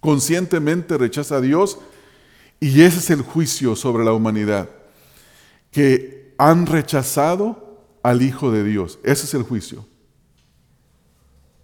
[0.00, 1.78] Conscientemente rechaza a Dios
[2.58, 4.68] y ese es el juicio sobre la humanidad.
[5.70, 8.98] Que han rechazado al Hijo de Dios.
[9.02, 9.84] Ese es el juicio.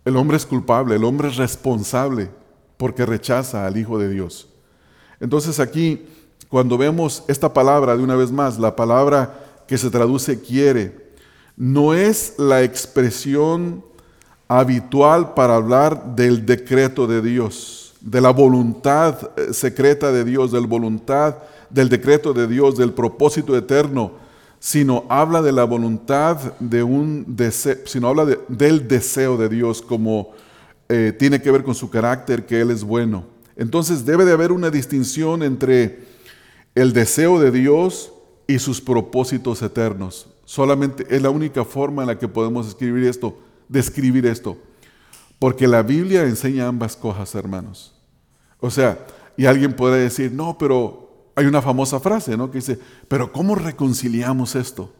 [0.05, 2.29] El hombre es culpable, el hombre es responsable
[2.77, 4.51] porque rechaza al Hijo de Dios.
[5.19, 6.07] Entonces aquí
[6.51, 11.15] cuando vemos esta palabra de una vez más, la palabra que se traduce quiere,
[11.57, 13.83] no es la expresión
[14.47, 20.67] habitual para hablar del decreto de Dios, de la voluntad eh, secreta de Dios, del
[20.67, 21.37] voluntad,
[21.71, 24.26] del decreto de Dios, del propósito eterno,
[24.59, 30.33] sino habla de la voluntad de un deseo, sino habla del deseo de Dios como
[30.89, 33.25] eh, tiene que ver con su carácter, que Él es bueno.
[33.57, 36.05] Entonces debe de haber una distinción entre
[36.75, 38.13] el deseo de Dios
[38.47, 40.29] y sus propósitos eternos.
[40.45, 43.37] Solamente es la única forma en la que podemos escribir esto,
[43.69, 44.57] describir esto.
[45.39, 47.95] Porque la Biblia enseña ambas cosas, hermanos.
[48.61, 49.05] O sea,
[49.37, 51.06] y alguien puede decir, no, pero
[51.37, 52.51] hay una famosa frase, ¿no?
[52.51, 54.93] Que dice, pero ¿cómo reconciliamos esto?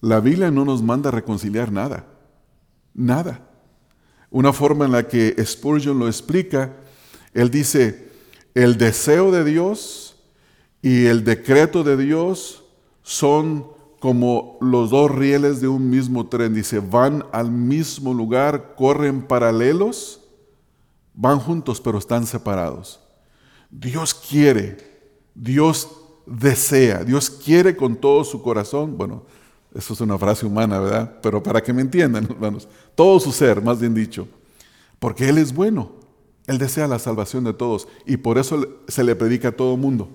[0.00, 2.06] La Biblia no nos manda reconciliar nada.
[2.94, 3.46] Nada.
[4.30, 6.76] Una forma en la que Spurgeon lo explica,
[7.34, 8.10] él dice,
[8.54, 10.16] el deseo de Dios
[10.80, 12.64] y el decreto de Dios
[13.02, 13.66] son
[14.00, 16.54] como los dos rieles de un mismo tren.
[16.54, 20.24] Dice, van al mismo lugar, corren paralelos,
[21.14, 23.00] van juntos pero están separados.
[23.70, 24.97] Dios quiere,
[25.40, 25.88] Dios
[26.26, 28.96] desea, Dios quiere con todo su corazón.
[28.98, 29.22] Bueno,
[29.74, 31.18] eso es una frase humana, ¿verdad?
[31.22, 34.26] Pero para que me entiendan, hermanos, todo su ser, más bien dicho,
[34.98, 35.92] porque Él es bueno,
[36.46, 39.80] Él desea la salvación de todos y por eso se le predica a todo el
[39.80, 40.08] mundo.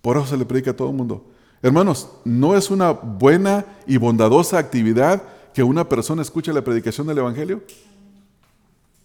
[0.00, 1.26] Por eso se le predica a todo el mundo.
[1.60, 7.18] Hermanos, no es una buena y bondadosa actividad que una persona escuche la predicación del
[7.18, 7.62] Evangelio.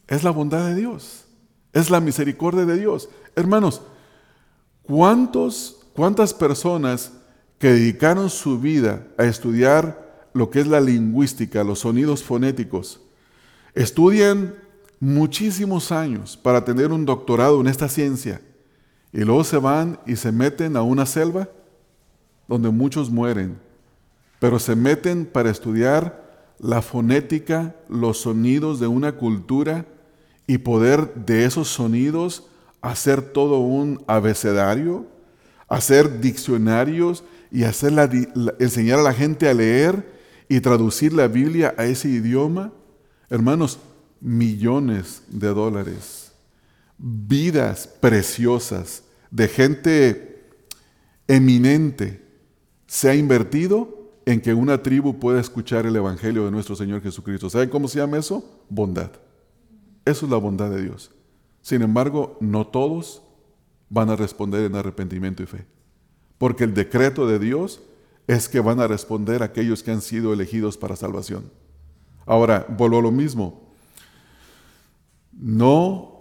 [0.07, 1.25] Es la bondad de Dios.
[1.73, 3.09] Es la misericordia de Dios.
[3.35, 3.81] Hermanos,
[4.88, 7.12] ¿cuántos, ¿cuántas personas
[7.60, 13.02] que dedicaron su vida a estudiar lo que es la lingüística, los sonidos fonéticos,
[13.73, 14.56] estudian
[15.00, 18.41] muchísimos años para tener un doctorado en esta ciencia
[19.12, 21.50] y luego se van y se meten a una selva
[22.47, 23.60] donde muchos mueren,
[24.39, 29.86] pero se meten para estudiar la fonética, los sonidos de una cultura
[30.45, 32.47] y poder de esos sonidos
[32.81, 35.05] hacer todo un abecedario,
[35.67, 40.17] hacer diccionarios y enseñar a la gente a leer
[40.49, 42.71] y traducir la Biblia a ese idioma.
[43.29, 43.79] Hermanos,
[44.21, 46.31] millones de dólares,
[46.97, 50.45] vidas preciosas de gente
[51.27, 52.25] eminente
[52.87, 57.49] se ha invertido en que una tribu pueda escuchar el Evangelio de nuestro Señor Jesucristo.
[57.49, 58.63] ¿Saben cómo se llama eso?
[58.69, 59.11] Bondad.
[60.05, 61.11] Eso es la bondad de Dios.
[61.67, 63.21] Sin embargo, no todos
[63.89, 65.65] van a responder en arrepentimiento y fe.
[66.38, 67.82] Porque el decreto de Dios
[68.25, 71.51] es que van a responder aquellos que han sido elegidos para salvación.
[72.25, 73.67] Ahora, vuelvo a lo mismo.
[75.34, 76.13] No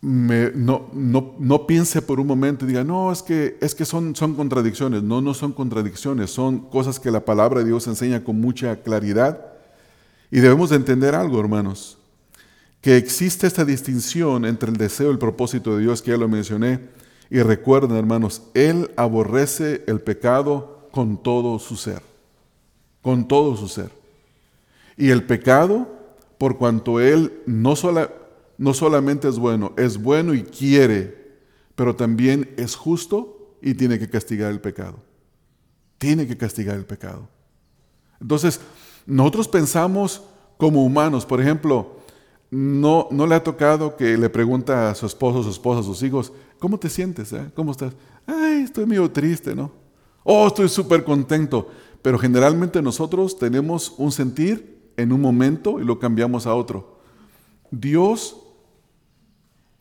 [0.00, 4.34] no, no, piense por un momento y diga, no, es que, es que son, son
[4.34, 5.02] contradicciones.
[5.02, 9.52] No, no son contradicciones, son cosas que la palabra de Dios enseña con mucha claridad.
[10.30, 11.98] Y debemos de entender algo, hermanos,
[12.82, 16.28] que existe esta distinción entre el deseo y el propósito de Dios, que ya lo
[16.28, 16.80] mencioné.
[17.30, 22.02] Y recuerden, hermanos, Él aborrece el pecado con todo su ser,
[23.00, 23.90] con todo su ser.
[24.96, 25.88] Y el pecado,
[26.36, 28.20] por cuanto Él no solo
[28.58, 31.32] no solamente es bueno, es bueno y quiere,
[31.74, 34.98] pero también es justo y tiene que castigar el pecado.
[35.98, 37.28] Tiene que castigar el pecado.
[38.20, 38.60] Entonces,
[39.06, 40.22] nosotros pensamos
[40.58, 42.01] como humanos, por ejemplo,
[42.52, 46.32] no, no le ha tocado que le pregunta a su esposo, su esposa, sus hijos,
[46.60, 47.32] ¿cómo te sientes?
[47.32, 47.50] Eh?
[47.56, 47.94] ¿Cómo estás?
[48.26, 49.72] Ay, estoy medio triste, ¿no?
[50.22, 51.68] Oh, estoy súper contento.
[52.02, 57.00] Pero generalmente nosotros tenemos un sentir en un momento y lo cambiamos a otro.
[57.70, 58.36] Dios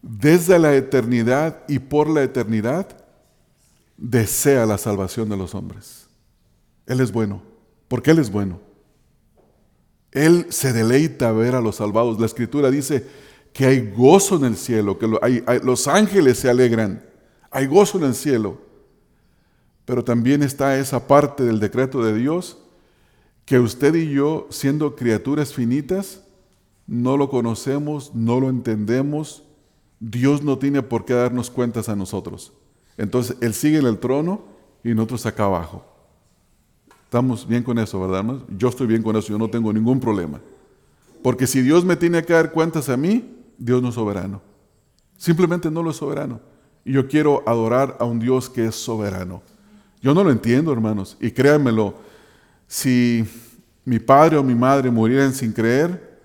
[0.01, 2.87] desde la eternidad y por la eternidad,
[3.97, 6.07] desea la salvación de los hombres.
[6.87, 7.43] Él es bueno,
[7.87, 8.59] porque Él es bueno.
[10.11, 12.19] Él se deleita ver a los salvados.
[12.19, 13.05] La escritura dice
[13.53, 17.03] que hay gozo en el cielo, que los ángeles se alegran,
[17.49, 18.61] hay gozo en el cielo.
[19.85, 22.57] Pero también está esa parte del decreto de Dios
[23.45, 26.23] que usted y yo, siendo criaturas finitas,
[26.87, 29.43] no lo conocemos, no lo entendemos,
[29.99, 32.53] Dios no tiene por qué darnos cuentas a nosotros.
[32.97, 34.43] Entonces, Él sigue en el trono
[34.83, 35.85] y nosotros acá abajo.
[37.11, 38.43] Estamos bien con eso, ¿verdad, hermanos?
[38.57, 40.39] Yo estoy bien con eso, yo no tengo ningún problema.
[41.21, 44.41] Porque si Dios me tiene que dar cuentas a mí, Dios no es soberano.
[45.17, 46.39] Simplemente no lo es soberano.
[46.85, 49.43] Y yo quiero adorar a un Dios que es soberano.
[50.01, 51.17] Yo no lo entiendo, hermanos.
[51.19, 51.95] Y créanmelo,
[52.65, 53.25] si
[53.83, 56.17] mi padre o mi madre murieran sin creer,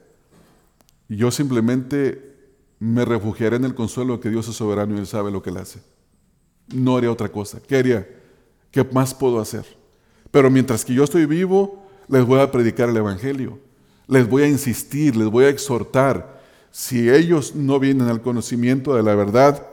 [1.09, 5.33] yo simplemente me refugiaré en el consuelo de que Dios es soberano y Él sabe
[5.33, 5.81] lo que Él hace.
[6.73, 7.59] no haría otra cosa.
[7.61, 8.09] ¿Qué haría?
[8.71, 9.76] ¿Qué más puedo hacer?
[10.37, 13.59] Pero mientras que yo estoy vivo, les voy a predicar el Evangelio.
[14.07, 16.43] Les voy a insistir, les voy a exhortar.
[16.71, 19.67] Si ellos no vienen al conocimiento de la verdad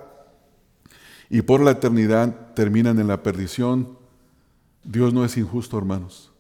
[1.30, 3.98] y por la eternidad terminan en la perdición,
[4.86, 6.32] Dios no es injusto, hermanos.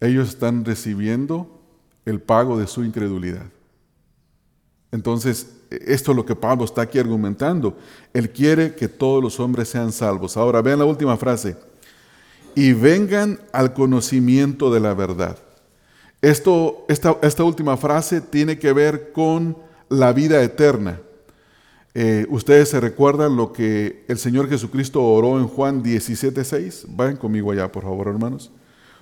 [0.00, 1.62] Ellos están recibiendo
[2.04, 3.46] el pago de su incredulidad.
[4.90, 7.78] Entonces, esto es lo que Pablo está aquí argumentando.
[8.12, 10.36] Él quiere que todos los hombres sean salvos.
[10.36, 11.69] Ahora, vean la última frase.
[12.54, 15.38] Y vengan al conocimiento de la verdad.
[16.22, 19.56] Esto, esta, esta última frase tiene que ver con
[19.88, 21.00] la vida eterna.
[21.94, 26.84] Eh, ustedes se recuerdan lo que el Señor Jesucristo oró en Juan 17.6.
[26.88, 28.50] Vayan conmigo allá, por favor, hermanos.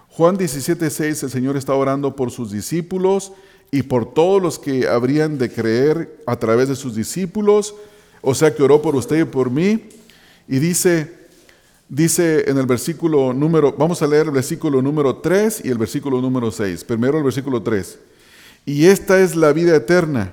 [0.09, 3.33] Juan 17.6, el Señor está orando por sus discípulos
[3.71, 7.75] y por todos los que habrían de creer a través de sus discípulos.
[8.23, 9.89] O sea que oró por usted y por mí.
[10.49, 11.18] Y dice,
[11.89, 16.21] dice en el versículo número, vamos a leer el versículo número 3 y el versículo
[16.21, 16.85] número 6.
[16.85, 17.99] Primero el versículo 3.
[18.67, 20.33] Y esta es la vida eterna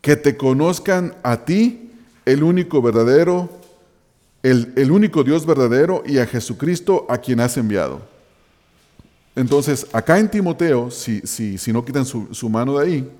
[0.00, 1.90] que te conozcan a ti,
[2.24, 3.50] el único verdadero,
[4.42, 8.02] el, único Dios verdadero y a Jesucristo a quien has enviado.
[9.36, 13.10] Entonces, acá en Timoteo, si, si, si no quitan su mano de ahí,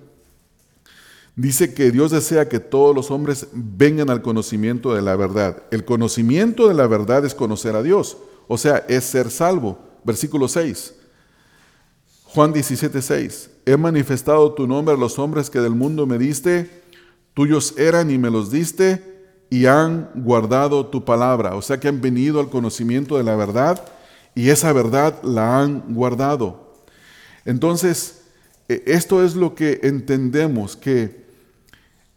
[1.36, 5.62] dice que Dios desea que todos los hombres vengan al conocimiento de la verdad.
[5.70, 8.16] El conocimiento de la verdad es conocer a Dios,
[8.48, 9.78] o sea, es ser salvo.
[10.04, 10.94] Versículo 6.
[12.24, 16.82] Juan 17, 6 he manifestado tu nombre a los hombres que del mundo me diste,
[17.34, 19.10] tuyos eran y me los diste,
[19.50, 21.54] y han guardado tu palabra.
[21.56, 23.84] O sea que han venido al conocimiento de la verdad
[24.34, 26.74] y esa verdad la han guardado.
[27.44, 28.22] Entonces,
[28.68, 31.21] e, esto es lo que entendemos, que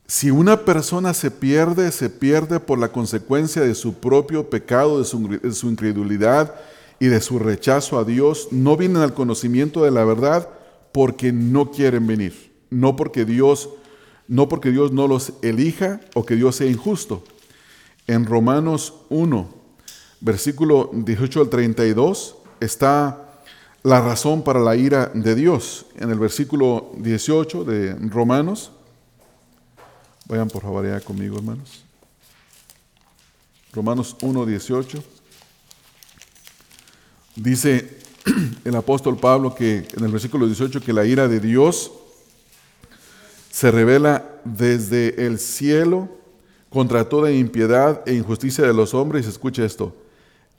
[0.08, 5.06] si una persona se pierde, se pierde por la consecuencia de su propio pecado, de
[5.06, 6.54] su, incredulidad
[7.00, 10.48] y de su rechazo a Dios, no vienen al conocimiento de la verdad,
[10.92, 13.70] porque no quieren venir, no porque Dios
[14.28, 17.24] no porque Dios no los elija o que Dios sea injusto.
[18.08, 19.48] En Romanos 1,
[20.22, 23.40] versículo 18 al 32 está
[23.84, 25.86] la razón para la ira de Dios.
[25.96, 28.72] En el versículo 18 de Romanos,
[30.26, 31.84] vayan por favor allá conmigo, hermanos.
[33.74, 35.04] Romanos 1, 18.
[37.36, 38.00] Dice,
[38.66, 41.92] el apóstol Pablo que en el versículo 18 que la ira de Dios
[43.52, 46.10] se revela desde el cielo
[46.70, 49.96] contra toda impiedad e injusticia de los hombres, escucha esto,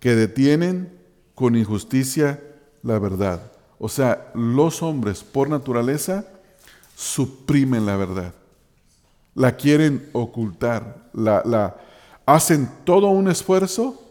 [0.00, 0.90] que detienen
[1.34, 2.42] con injusticia
[2.82, 3.52] la verdad.
[3.78, 6.26] O sea, los hombres por naturaleza
[6.94, 8.32] suprimen la verdad,
[9.36, 11.76] la quieren ocultar, la, la
[12.24, 14.02] hacen todo un esfuerzo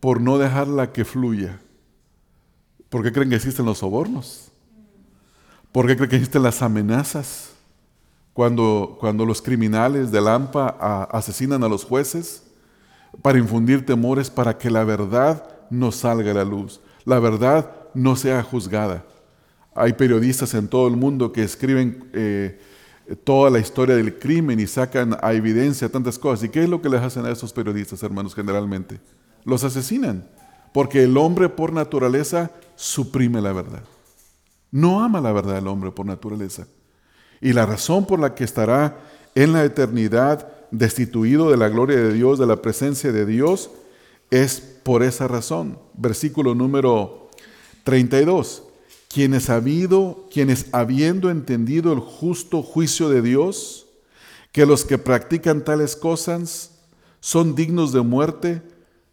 [0.00, 1.60] por no dejarla que fluya.
[2.88, 4.50] ¿Por qué creen que existen los sobornos?
[5.70, 7.52] ¿Por qué creen que existen las amenazas?
[8.32, 12.42] Cuando, cuando los criminales de Lampa asesinan a los jueces
[13.22, 18.16] para infundir temores para que la verdad no salga a la luz, la verdad no
[18.16, 19.04] sea juzgada.
[19.74, 22.60] Hay periodistas en todo el mundo que escriben eh,
[23.16, 26.44] toda la historia del crimen y sacan a evidencia tantas cosas.
[26.44, 29.00] ¿Y qué es lo que les hacen a esos periodistas, hermanos, generalmente?
[29.44, 30.28] Los asesinan.
[30.72, 33.82] Porque el hombre por naturaleza suprime la verdad.
[34.70, 36.66] No ama la verdad el hombre por naturaleza.
[37.40, 38.98] Y la razón por la que estará
[39.34, 43.70] en la eternidad destituido de la gloria de Dios, de la presencia de Dios,
[44.30, 45.78] es por esa razón.
[45.94, 47.30] Versículo número
[47.82, 48.64] 32.
[49.12, 53.88] Quienes, habido, quienes habiendo entendido el justo juicio de Dios,
[54.52, 56.70] que los que practican tales cosas
[57.18, 58.62] son dignos de muerte,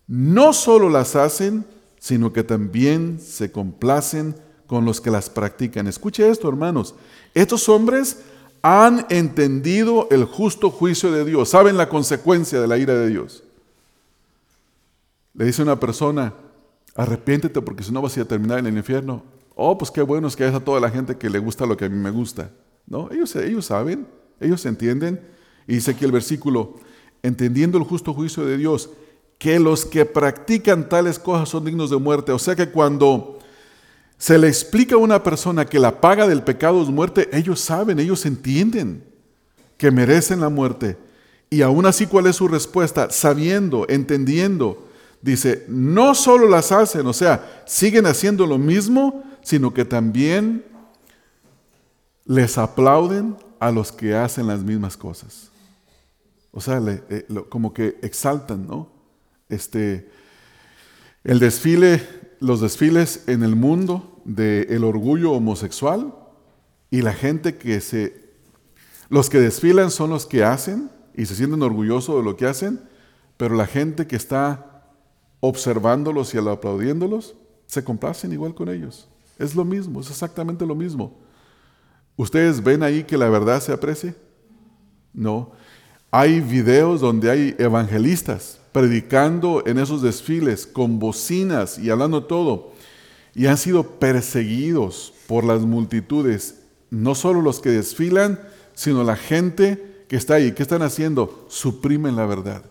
[0.05, 1.65] no solo las hacen,
[1.99, 4.35] sino que también se complacen
[4.67, 5.87] con los que las practican.
[5.87, 6.93] Escuche esto, hermanos.
[7.33, 8.19] Estos hombres
[8.61, 13.43] han entendido el justo juicio de Dios, saben la consecuencia de la ira de Dios.
[15.33, 16.33] Le dice una persona,
[16.95, 19.23] arrepiéntete porque si no vas a, terminar en el infierno.
[19.59, 21.75] Oh, pues qué bueno es que hay a toda la gente que le gusta lo
[21.75, 22.51] que a mí me gusta.
[22.85, 24.07] No, ellos, ellos saben,
[24.39, 25.19] ellos entienden.
[25.67, 26.75] Y dice aquí el versículo,
[27.23, 28.91] entendiendo el justo juicio de Dios,
[29.39, 32.31] que los que practican tales cosas son dignos de muerte.
[32.31, 33.39] O sea que cuando
[34.19, 37.99] se le explica a una persona que la paga del pecado es muerte, ellos saben,
[37.99, 39.03] ellos entienden
[39.75, 40.97] que merecen la muerte.
[41.49, 43.09] Y aún así, ¿cuál es su respuesta?
[43.09, 44.87] Sabiendo, entendiendo.
[45.19, 50.65] Dice, no solo las hacen, o sea, siguen haciendo lo mismo, sino que también
[52.25, 55.51] les aplauden a los que hacen las mismas cosas.
[56.51, 58.89] O sea, eh, como que exaltan, ¿no?
[59.47, 60.11] Este,
[61.23, 62.05] el desfile,
[62.41, 66.13] los desfiles en el mundo del orgullo homosexual
[66.91, 68.27] y la gente que se...
[69.07, 72.81] Los que desfilan son los que hacen y se sienten orgullosos de lo que hacen,
[73.37, 74.83] pero la gente que está
[75.39, 77.35] observándolos y aplaudiéndolos,
[77.65, 79.07] se complacen igual con ellos.
[79.37, 81.17] Es lo mismo, es exactamente lo mismo.
[82.15, 84.15] ¿Ustedes ven ahí que la verdad se aprecie?
[85.13, 85.51] No.
[86.09, 92.73] Hay videos donde hay evangelistas predicando en esos desfiles con bocinas y hablando todo.
[93.33, 98.39] Y han sido perseguidos por las multitudes, no solo los que desfilan,
[98.73, 100.53] sino la gente que está ahí.
[100.53, 101.45] ¿Qué están haciendo?
[101.49, 102.63] Suprimen la verdad.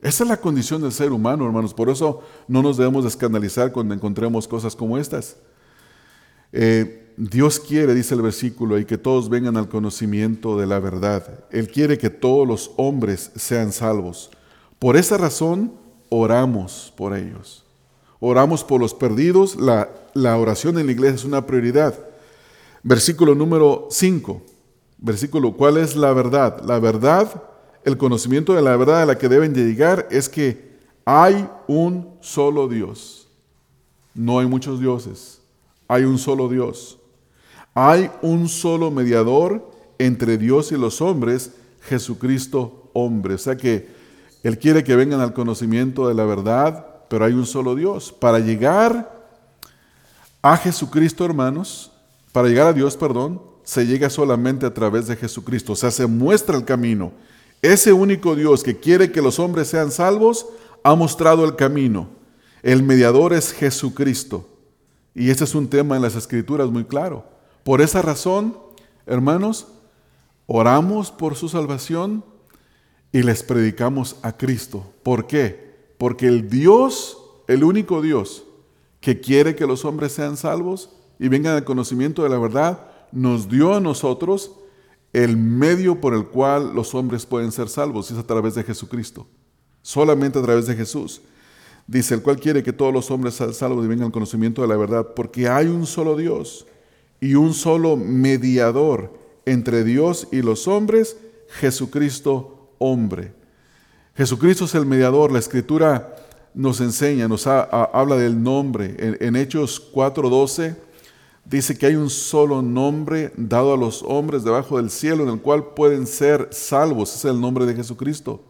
[0.00, 1.74] Esa es la condición del ser humano, hermanos.
[1.74, 5.36] Por eso no nos debemos escandalizar cuando encontremos cosas como estas.
[6.52, 11.44] Eh, Dios quiere, dice el versículo, y que todos vengan al conocimiento de la verdad.
[11.50, 14.30] Él quiere que todos los hombres sean salvos.
[14.78, 15.72] Por esa razón,
[16.10, 17.64] oramos por ellos.
[18.20, 19.56] Oramos por los perdidos.
[19.56, 21.94] La, la oración en la iglesia es una prioridad.
[22.82, 24.42] Versículo número 5.
[24.98, 26.62] Versículo, ¿cuál es la verdad?
[26.64, 27.42] La verdad,
[27.84, 32.68] el conocimiento de la verdad a la que deben llegar es que hay un solo
[32.68, 33.28] Dios.
[34.14, 35.40] No hay muchos dioses.
[35.88, 36.98] Hay un solo Dios.
[37.74, 43.34] Hay un solo mediador entre Dios y los hombres, Jesucristo hombre.
[43.34, 43.88] O sea que
[44.42, 48.12] Él quiere que vengan al conocimiento de la verdad, pero hay un solo Dios.
[48.12, 49.14] Para llegar
[50.42, 51.92] a Jesucristo, hermanos,
[52.32, 55.72] para llegar a Dios, perdón, se llega solamente a través de Jesucristo.
[55.72, 57.12] O sea, se muestra el camino.
[57.62, 60.46] Ese único Dios que quiere que los hombres sean salvos,
[60.82, 62.08] ha mostrado el camino.
[62.62, 64.48] El mediador es Jesucristo.
[65.18, 67.24] Y este es un tema en las escrituras muy claro.
[67.64, 68.58] Por esa razón,
[69.06, 69.66] hermanos,
[70.46, 72.22] oramos por su salvación
[73.12, 74.92] y les predicamos a Cristo.
[75.02, 75.94] ¿Por qué?
[75.96, 77.16] Porque el Dios,
[77.48, 78.44] el único Dios
[79.00, 83.48] que quiere que los hombres sean salvos y vengan al conocimiento de la verdad, nos
[83.48, 84.52] dio a nosotros
[85.14, 89.26] el medio por el cual los hombres pueden ser salvos, es a través de Jesucristo.
[89.80, 91.22] Solamente a través de Jesús.
[91.86, 94.68] Dice, el cual quiere que todos los hombres sean salvos y vengan al conocimiento de
[94.68, 96.66] la verdad, porque hay un solo Dios
[97.20, 99.12] y un solo mediador
[99.44, 101.16] entre Dios y los hombres,
[101.48, 103.32] Jesucristo hombre.
[104.16, 106.16] Jesucristo es el mediador, la escritura
[106.54, 108.96] nos enseña, nos habla del nombre.
[108.98, 110.74] En, en Hechos 4:12
[111.44, 115.40] dice que hay un solo nombre dado a los hombres debajo del cielo en el
[115.40, 118.40] cual pueden ser salvos, es el nombre de Jesucristo.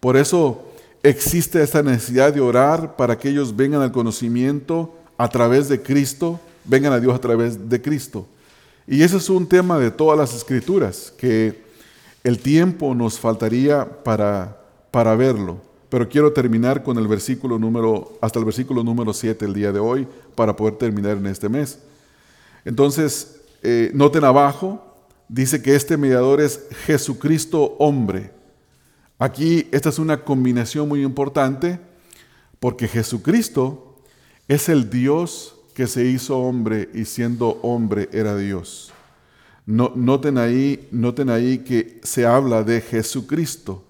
[0.00, 0.71] Por eso
[1.02, 6.40] existe esta necesidad de orar para que ellos vengan al conocimiento a través de Cristo
[6.64, 8.26] vengan a Dios a través de Cristo.
[8.86, 11.62] Y ese es un tema de todas las escrituras, que
[12.24, 15.58] el tiempo nos faltaría para, para verlo.
[15.88, 19.78] Pero quiero terminar con el versículo número, hasta el versículo número 7 el día de
[19.78, 21.78] hoy, para poder terminar en este mes.
[22.64, 24.82] Entonces, eh, noten abajo,
[25.28, 28.30] dice que este mediador es Jesucristo hombre.
[29.22, 31.78] Aquí esta es una combinación muy importante,
[32.58, 34.00] porque Jesucristo
[34.48, 38.92] es el Dios que se hizo hombre y siendo hombre era Dios.
[39.64, 43.84] No, noten, ahí, noten ahí que se habla de Jesucristo.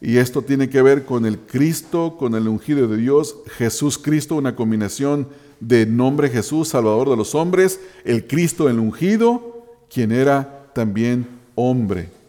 [0.00, 4.34] Y esto tiene que ver con el Cristo, con el ungido de Dios, Jesús Cristo,
[4.34, 5.28] una combinación
[5.60, 12.23] de nombre Jesús, Salvador de los hombres, el Cristo el ungido, quien era también hombre.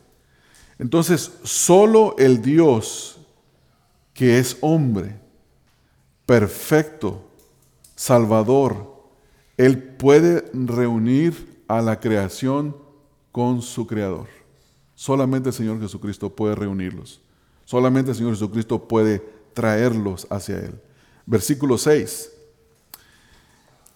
[0.78, 3.20] Entonces, solo el Dios
[4.14, 5.20] que es hombre,
[6.26, 7.22] perfecto,
[7.96, 8.94] Salvador,
[9.58, 12.76] Él puede reunir a la creación
[13.32, 14.28] con su Creador.
[14.96, 17.22] Solamente el Señor Jesucristo puede reunirlos.
[17.66, 19.20] Solamente el Señor Jesucristo puede
[19.54, 20.80] traerlos hacia Él.
[21.26, 22.32] Versículo 6.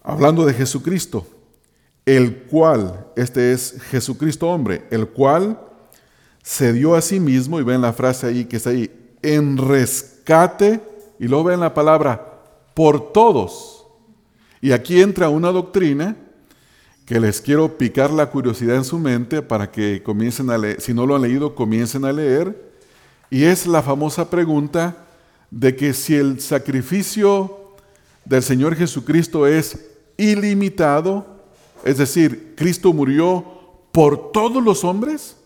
[0.02, 1.26] Hablando de Jesucristo,
[2.04, 5.69] el cual, este es Jesucristo hombre, el cual
[6.42, 8.90] se dio a sí mismo, y ven la frase ahí que está ahí,
[9.22, 10.80] en rescate,
[11.18, 12.42] y luego ven la palabra,
[12.74, 13.80] por todos
[14.60, 16.16] y aquí entra una doctrina
[17.06, 20.94] que les quiero picar la curiosidad en su mente para que comiencen a leer, si
[20.94, 22.70] no lo han leído, comiencen a leer.
[23.30, 25.06] Y es la famosa pregunta
[25.50, 27.74] de que si el sacrificio
[28.24, 29.86] del Señor Jesucristo es
[30.16, 31.26] ilimitado,
[31.84, 33.44] es decir, Cristo murió
[33.92, 35.36] por todos los hombres,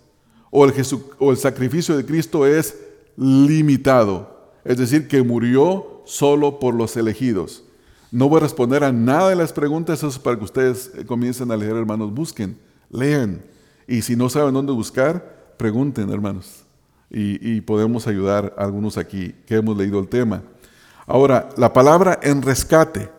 [0.56, 0.72] o el,
[1.18, 2.78] o el sacrificio de Cristo es
[3.16, 7.64] limitado, es decir, que murió solo por los elegidos.
[8.12, 11.04] No voy a responder a nada de las preguntas, eso es para que ustedes eh,
[11.04, 12.14] comiencen a leer, hermanos.
[12.14, 12.56] Busquen,
[12.88, 13.42] lean.
[13.88, 16.62] Y si no saben dónde buscar, pregunten, hermanos.
[17.10, 20.42] Y, podemos ayudar a algunos aquí que hemos leído el tema.
[21.04, 23.10] Ahora, la palabra en rescate.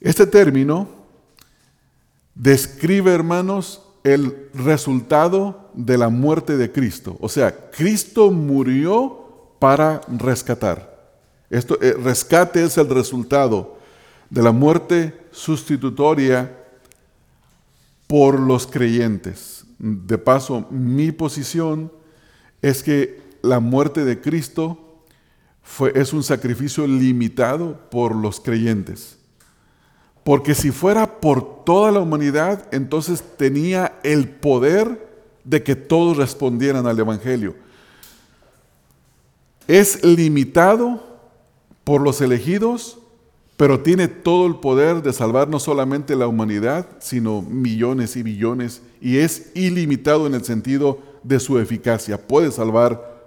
[0.00, 0.88] Este término
[2.36, 7.16] describe, hermanos, el resultado de la muerte de Cristo.
[7.20, 10.90] O sea, Cristo murió para rescatar.
[11.50, 13.76] Esto, eh, rescate es el resultado
[14.30, 16.56] de la muerte sustitutoria
[18.06, 19.64] por los creyentes.
[19.78, 21.92] De paso, mi posición
[22.62, 25.02] es que la muerte de Cristo
[25.62, 29.18] fue, es un sacrificio limitado por los creyentes.
[30.24, 35.09] Porque si fuera por toda la humanidad, entonces tenía el poder
[35.44, 37.54] de que todos respondieran al Evangelio.
[39.66, 41.02] Es limitado
[41.84, 42.98] por los elegidos,
[43.56, 48.82] pero tiene todo el poder de salvar no solamente la humanidad, sino millones y billones,
[49.00, 52.16] y es ilimitado en el sentido de su eficacia.
[52.26, 53.20] Puede salvar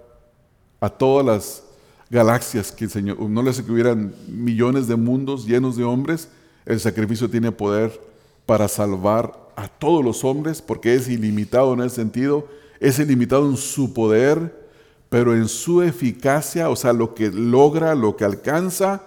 [0.80, 1.62] a todas las
[2.10, 3.94] galaxias que el Señor, no les que
[4.28, 6.28] millones de mundos llenos de hombres,
[6.66, 8.00] el sacrificio tiene poder
[8.46, 12.48] para salvar a todos los hombres, porque es ilimitado en ese sentido,
[12.80, 14.64] es ilimitado en su poder,
[15.08, 19.02] pero en su eficacia, o sea, lo que logra, lo que alcanza,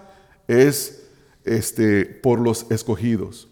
[0.47, 1.03] es
[1.43, 3.47] este, por los escogidos.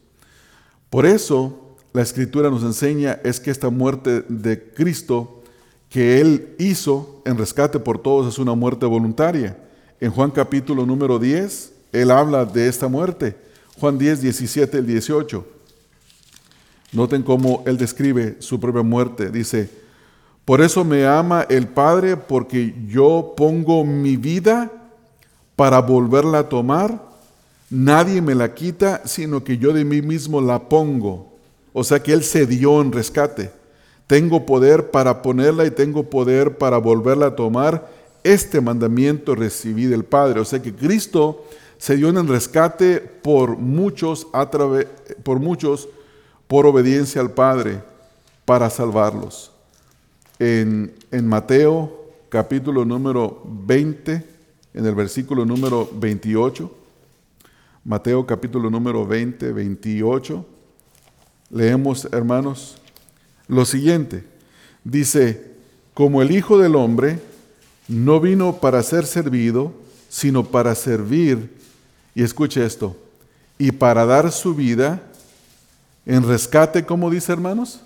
[0.89, 5.43] Por eso, la escritura nos enseña es que esta muerte de Cristo
[5.89, 9.57] que Él hizo en rescate por todos es una muerte voluntaria.
[9.99, 13.37] En Juan capítulo número 10, Él habla de esta muerte.
[13.79, 15.54] Juan 10, 17 el 18.
[16.95, 19.29] Noten cómo Él describe su propia muerte.
[19.29, 19.69] Dice,
[20.45, 24.71] por eso me ama el Padre, porque yo pongo mi vida
[25.55, 27.01] para volverla a tomar.
[27.69, 31.33] Nadie me la quita, sino que yo de mí mismo la pongo.
[31.73, 33.51] O sea que Él se dio en rescate.
[34.07, 37.89] Tengo poder para ponerla y tengo poder para volverla a tomar.
[38.23, 40.39] Este mandamiento recibí del Padre.
[40.39, 41.43] O sea que Cristo
[41.77, 44.49] se dio en rescate por muchos, a
[45.23, 45.89] por muchos,
[46.47, 47.81] por obediencia al Padre,
[48.45, 49.51] para salvarlos.
[50.39, 54.23] En, en Mateo capítulo número 20,
[54.73, 56.71] en el versículo número 28,
[57.83, 60.45] Mateo capítulo número 20, 28,
[61.51, 62.77] leemos, hermanos,
[63.47, 64.23] lo siguiente.
[64.83, 65.53] Dice,
[65.93, 67.19] como el Hijo del Hombre
[67.87, 69.71] no vino para ser servido,
[70.09, 71.55] sino para servir
[72.15, 72.95] y escuche esto,
[73.57, 75.01] y para dar su vida
[76.05, 77.81] en rescate, ¿cómo dice hermanos?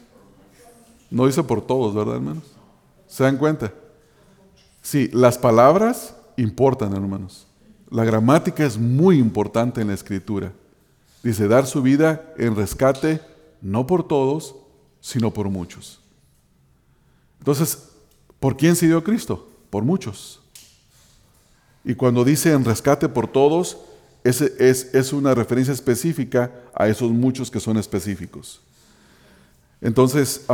[1.10, 2.44] No dice por todos, ¿verdad hermanos?
[3.08, 3.74] ¿Se dan cuenta?
[4.82, 7.48] Sí, las palabras importan, hermanos.
[7.90, 10.52] La gramática es muy importante en la escritura.
[11.24, 13.22] Dice, dar su vida en rescate,
[13.62, 14.56] no por todos,
[15.02, 16.00] sino por muchos.
[17.40, 17.90] Entonces,
[18.40, 19.48] ¿por quién se dio Cristo?
[19.70, 20.42] Por muchos.
[21.84, 23.78] Y cuando dice en rescate por todos,
[24.24, 28.62] es, es, una referencia específica a esos muchos que son específicos.
[29.82, 30.46] Entonces,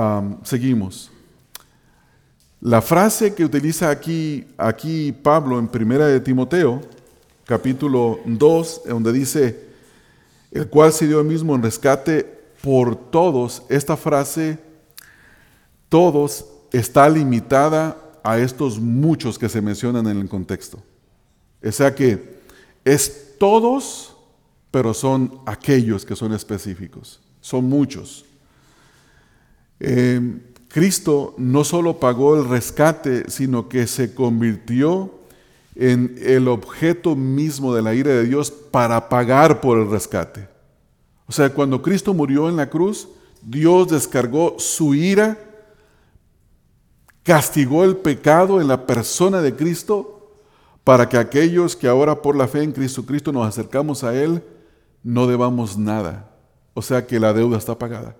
[0.43, 1.11] seguimos.
[2.61, 6.82] La frase que utiliza aquí, aquí Pablo en Primera de Timoteo,
[7.45, 9.66] capítulo 2, donde dice,
[10.51, 12.24] el cual se dio mismo en rescate
[12.61, 14.57] por todos, esta frase,
[15.89, 20.82] todos, está limitada a estos muchos que se mencionan en el contexto.
[21.63, 22.39] O sea que
[22.84, 24.16] es todos,
[24.72, 27.22] pero son aquellos que son específicos.
[27.42, 28.26] Son muchos.
[29.80, 35.12] Eh, Cristo no solo pagó el rescate, sino que se convirtió
[35.76, 40.48] en el objeto mismo de la ira de Dios para pagar por el rescate.
[41.28, 43.08] O sea, cuando Cristo murió en la cruz,
[43.42, 45.38] Dios descargó su ira,
[47.24, 50.14] castigó el pecado en la persona de Cristo
[50.86, 54.42] para que aquellos que ahora por la fe en Cristo Cristo nos acercamos a Él,
[55.04, 56.32] no debamos nada.
[56.76, 58.16] O sea que la deuda está pagada.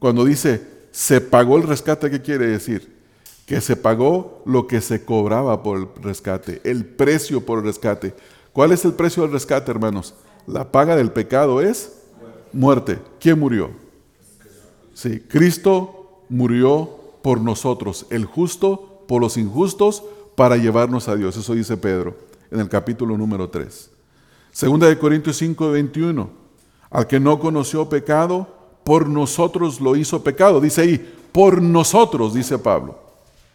[0.00, 2.92] Cuando dice, se pagó el rescate, ¿qué quiere decir?
[3.46, 8.12] Que se pagó lo que se cobraba por el rescate, el precio por el rescate.
[8.52, 10.14] ¿Cuál es el precio del rescate, hermanos?
[10.48, 11.92] La paga del pecado es
[12.52, 12.98] muerte.
[13.20, 13.70] ¿Quién murió?
[14.94, 16.90] Sí, Cristo murió
[17.22, 20.02] por nosotros, el justo por los injustos,
[20.34, 21.36] para llevarnos a Dios.
[21.36, 22.16] Eso dice Pedro
[22.50, 23.90] en el capítulo número 3.
[24.52, 26.30] Segunda de Corintios 5, 21.
[26.90, 28.46] Al que no conoció pecado,
[28.84, 30.60] por nosotros lo hizo pecado.
[30.60, 32.98] Dice ahí, por nosotros, dice Pablo.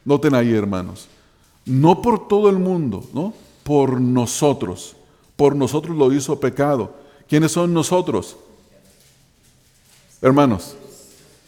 [0.04, 1.08] Noten ahí, hermanos.
[1.66, 3.34] No por todo el mundo, ¿no?
[3.64, 4.96] Por nosotros.
[5.36, 6.94] Por nosotros lo hizo pecado.
[7.30, 8.36] ¿Quiénes son nosotros?
[10.22, 10.76] Hermanos,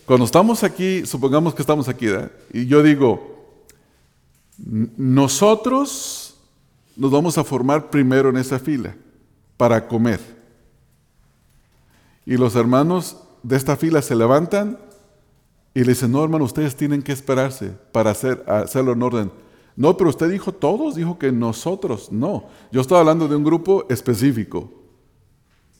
[0.06, 2.32] cuando estamos aquí, supongamos que estamos aquí, ¿verdad?
[2.54, 3.31] Y yo digo,
[4.64, 6.36] nosotros
[6.95, 8.95] nos vamos a formar primero en esa fila
[9.57, 10.20] para comer.
[12.26, 14.78] Y los hermanos de esta fila se levantan
[15.74, 19.32] y le dicen, no hermano, ustedes tienen que esperarse para hacer, hacerlo en orden.
[19.76, 22.12] No, pero usted dijo todos, dijo que nosotros.
[22.12, 24.70] No, yo estoy hablando de un grupo específico.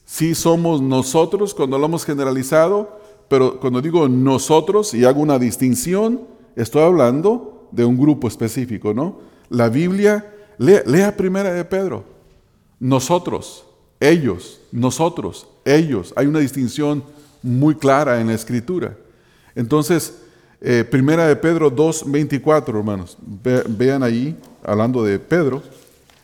[0.04, 6.22] Sí somos nosotros cuando lo hemos generalizado, pero cuando digo nosotros y hago una distinción,
[6.56, 9.20] estoy hablando de un grupo específico, ¿no?
[9.48, 12.04] La Biblia, lea, primera de Pedro.
[12.78, 13.64] Nosotros,
[13.98, 16.12] ellos, nosotros, ellos.
[16.16, 17.02] Hay una distinción
[17.42, 18.96] muy clara en la escritura.
[19.54, 20.18] Entonces,
[20.60, 23.16] eh, primera de Pedro 2, 24, hermanos.
[23.68, 25.62] vean ahí, hablando de Pedro.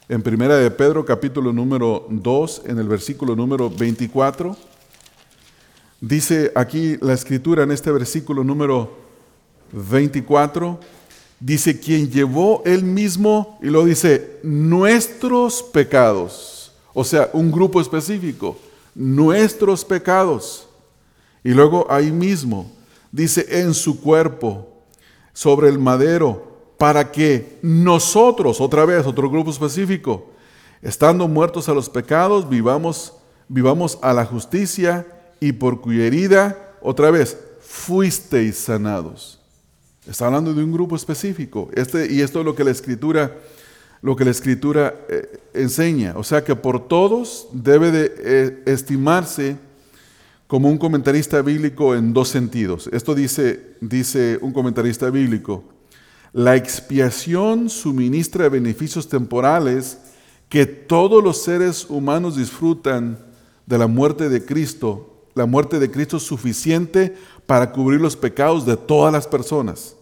[0.09, 4.57] En primera de Pedro, capítulo número 2, en el versículo número 24.
[6.01, 8.97] Dice aquí la escritura en este versículo número
[9.73, 10.79] 24.
[11.41, 16.73] Dice, quien llevó él mismo, y lo dice, nuestros pecados.
[16.93, 18.57] O sea, un grupo específico.
[18.95, 20.69] Nuestros pecados.
[21.45, 22.71] Y luego ahí mismo
[23.13, 24.69] dice, en su cuerpo,
[25.33, 30.27] sobre el madero, para que nosotros, otra vez, otro grupo específico,
[30.83, 33.15] estando muertos a los pecados, vivamos,
[33.49, 35.07] vivamos a la justicia
[35.41, 39.38] y por cuya herida, otra vez, fuisteis sanados.
[40.09, 41.69] Está hablando de un grupo específico.
[41.75, 43.37] Este, y esto es lo que la escritura,
[44.01, 46.15] lo que la escritura eh, enseña.
[46.17, 49.59] O sea que por todos debe de eh, estimarse
[50.47, 52.89] como un comentarista bíblico en dos sentidos.
[52.91, 55.63] Esto dice, dice un comentarista bíblico.
[56.33, 59.99] La expiación suministra beneficios temporales
[60.49, 63.19] que todos los seres humanos disfrutan
[63.67, 65.27] de la muerte de Cristo.
[65.35, 69.98] La muerte de Cristo es suficiente para cubrir los pecados de todas las personas.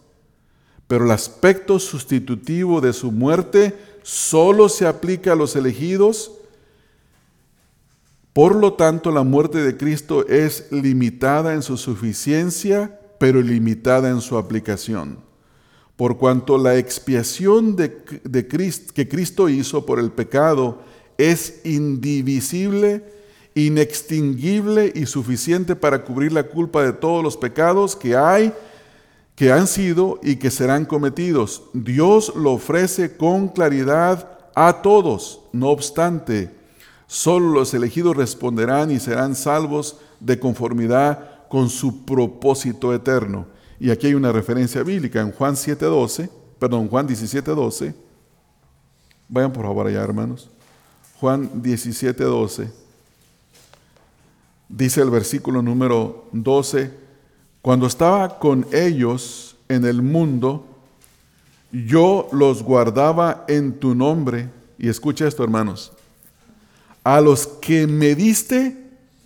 [0.87, 6.33] Pero el aspecto sustitutivo de su muerte solo se aplica a los elegidos
[8.37, 14.21] por lo tanto, la muerte de Cristo es limitada en su suficiencia, pero limitada en
[14.21, 15.21] su aplicación.
[15.97, 20.83] Por cuanto la expiación que Cristo hizo por el pecado
[21.17, 23.05] es indivisible,
[23.55, 28.53] inextinguible y suficiente para cubrir la culpa de todos los pecados que hay,
[29.37, 31.63] que han sido y que serán cometidos.
[31.73, 35.41] Dios lo ofrece con claridad a todos.
[35.53, 36.57] No obstante,
[37.07, 43.47] Solo los elegidos responderán y serán salvos de conformidad con su propósito eterno.
[43.79, 46.29] Y aquí hay una referencia bíblica en Juan 7:12,
[46.59, 47.95] perdón, Juan 17:12.
[49.29, 50.51] Vayan por favor allá, hermanos.
[51.21, 52.71] Juan 17:12.
[54.69, 56.91] Dice el versículo número 12,
[57.67, 60.69] cuando estaba con ellos en el mundo,
[61.73, 64.51] yo los guardaba en tu nombre.
[64.79, 65.91] Y escucha esto, hermanos
[67.07, 68.77] a los que me diste,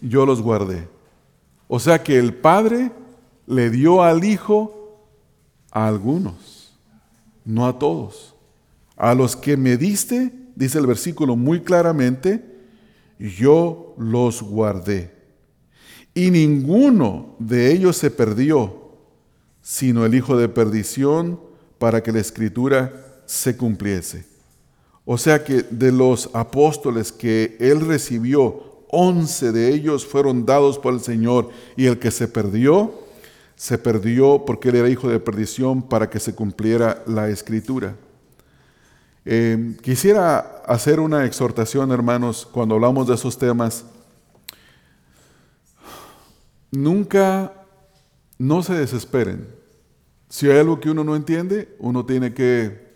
[0.02, 0.86] yo los guardé.
[1.66, 2.92] O sea que el Padre
[3.46, 4.98] le dio al Hijo
[5.70, 6.74] a algunos,
[7.42, 8.34] no a todos.
[8.98, 12.44] A los que me diste, dice el versículo muy claramente,
[13.18, 15.19] yo los guardé.
[16.14, 18.90] Y ninguno de ellos se perdió,
[19.62, 21.40] sino el hijo de perdición,
[21.78, 24.26] para que la escritura se cumpliese.
[25.04, 30.92] O sea que de los apóstoles que él recibió, once de ellos fueron dados por
[30.92, 32.92] el Señor y el que se perdió,
[33.56, 37.96] se perdió porque él era hijo de perdición para que se cumpliera la escritura.
[39.24, 43.84] Eh, quisiera hacer una exhortación, hermanos, cuando hablamos de esos temas.
[46.70, 47.52] Nunca,
[48.38, 49.48] no se desesperen.
[50.28, 52.88] Si hay algo que uno no entiende, uno tiene que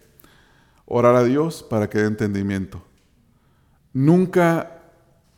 [0.86, 2.82] orar a Dios para que dé entendimiento.
[3.92, 4.82] Nunca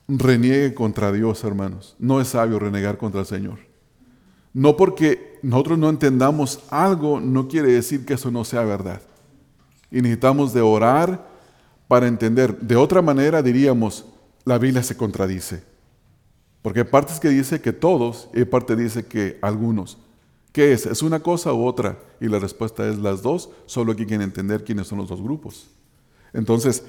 [0.09, 1.97] reniegue contra Dios, hermanos.
[1.99, 3.59] No es sabio renegar contra el Señor.
[4.53, 9.03] No porque nosotros no entendamos algo, no quiere decir que eso no sea verdad.
[9.91, 11.27] Y necesitamos de orar
[11.89, 12.59] para entender.
[12.61, 14.07] De otra manera diríamos,
[14.45, 15.63] la Biblia se contradice.
[16.63, 19.99] Porque hay partes que dice que todos y hay partes que dice que algunos.
[20.53, 20.87] ¿Qué es?
[20.87, 21.99] ¿Es una cosa u otra?
[22.21, 25.69] Y la respuesta es las dos, solo que que entender quiénes son los dos grupos.
[26.33, 26.83] Entonces,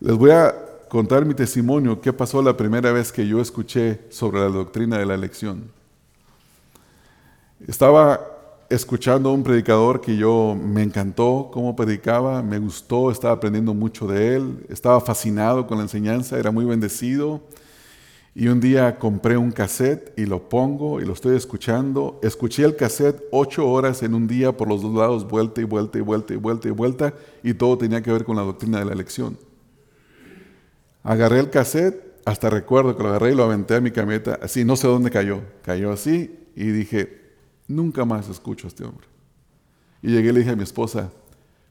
[0.00, 0.54] les voy a
[0.88, 5.06] contar mi testimonio, qué pasó la primera vez que yo escuché sobre la doctrina de
[5.06, 5.70] la elección.
[7.66, 8.20] Estaba
[8.68, 14.06] escuchando a un predicador que yo me encantó cómo predicaba, me gustó, estaba aprendiendo mucho
[14.06, 17.40] de él, estaba fascinado con la enseñanza, era muy bendecido
[18.38, 22.20] y un día compré un cassette y lo pongo y lo estoy escuchando.
[22.22, 25.96] Escuché el cassette ocho horas en un día por los dos lados, vuelta y vuelta
[25.96, 28.84] y vuelta y vuelta y vuelta, y todo tenía que ver con la doctrina de
[28.84, 29.38] la elección.
[31.02, 34.66] Agarré el cassette, hasta recuerdo que lo agarré y lo aventé a mi camioneta, así,
[34.66, 35.40] no sé dónde cayó.
[35.62, 37.32] Cayó así y dije,
[37.68, 39.06] nunca más escucho a este hombre.
[40.02, 41.10] Y llegué y le dije a mi esposa,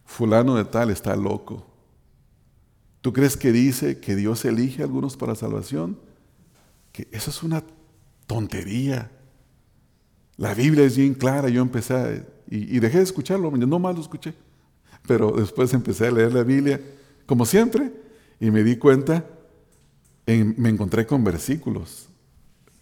[0.04, 1.64] fulano de tal está loco.
[3.02, 6.04] ¿Tú crees que dice que Dios elige a algunos para salvación?
[6.96, 7.62] Que eso es una
[8.26, 9.12] tontería.
[10.38, 11.50] La Biblia es bien clara.
[11.50, 14.34] Yo empecé y, dejé de escucharlo, no más lo escuché.
[15.06, 16.80] Pero después empecé a leer la Biblia,
[17.26, 17.92] como siempre,
[18.40, 19.26] y me di cuenta,
[20.26, 22.08] me encontré con versículos.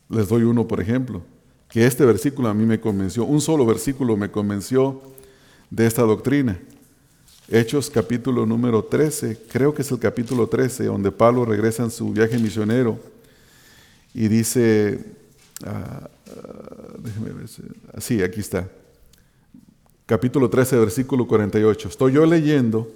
[0.09, 1.23] Les doy uno, por ejemplo,
[1.67, 5.01] que este versículo a mí me convenció, un solo versículo me convenció
[5.71, 6.59] de esta doctrina.
[7.49, 12.13] Hechos capítulo número 13, creo que es el capítulo 13, donde Pablo regresa en su
[12.13, 13.12] viaje misionero
[14.13, 14.99] y dice,
[15.65, 17.47] uh, déjeme ver,
[17.99, 18.67] sí, aquí está,
[20.05, 21.89] capítulo 13, versículo 48.
[21.89, 22.91] Estoy yo leyendo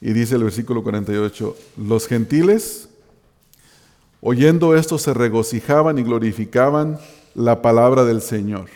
[0.00, 2.88] y dice el versículo 48, los gentiles,
[4.20, 6.98] oyendo esto, se regocijaban y glorificaban
[7.34, 8.68] la palabra del Señor.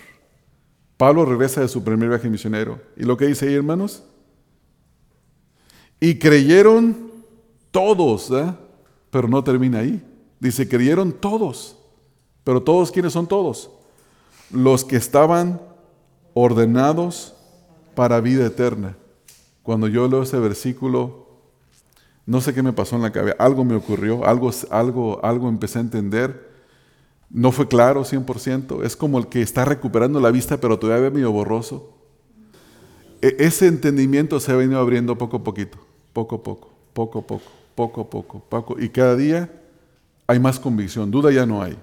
[0.96, 2.80] Pablo regresa de su primer viaje misionero.
[2.96, 4.02] ¿Y lo que dice ahí, hermanos?
[6.00, 7.10] Y creyeron
[7.70, 8.32] todos,
[9.10, 10.02] pero no termina ahí.
[10.40, 11.76] Dice, creyeron todos.
[12.44, 13.70] Pero todos, ¿quiénes son todos?
[14.50, 15.60] Los que estaban
[16.34, 17.34] ordenados
[17.94, 18.96] para vida eterna.
[19.62, 21.26] Cuando yo leo ese versículo,
[22.24, 25.78] no sé qué me pasó en la cabeza, algo me ocurrió, algo, algo, algo empecé
[25.78, 26.48] a entender.
[27.30, 31.10] No fue claro 100%, es como el que está recuperando la vista pero todavía ve
[31.10, 31.92] medio borroso.
[33.20, 35.78] E, ese entendimiento se ha venido abriendo poco a poquito,
[36.12, 38.76] poco a poco, poco a poco, poco a poco, poco.
[38.80, 39.50] Y cada día
[40.28, 41.76] hay más convicción, duda ya no hay,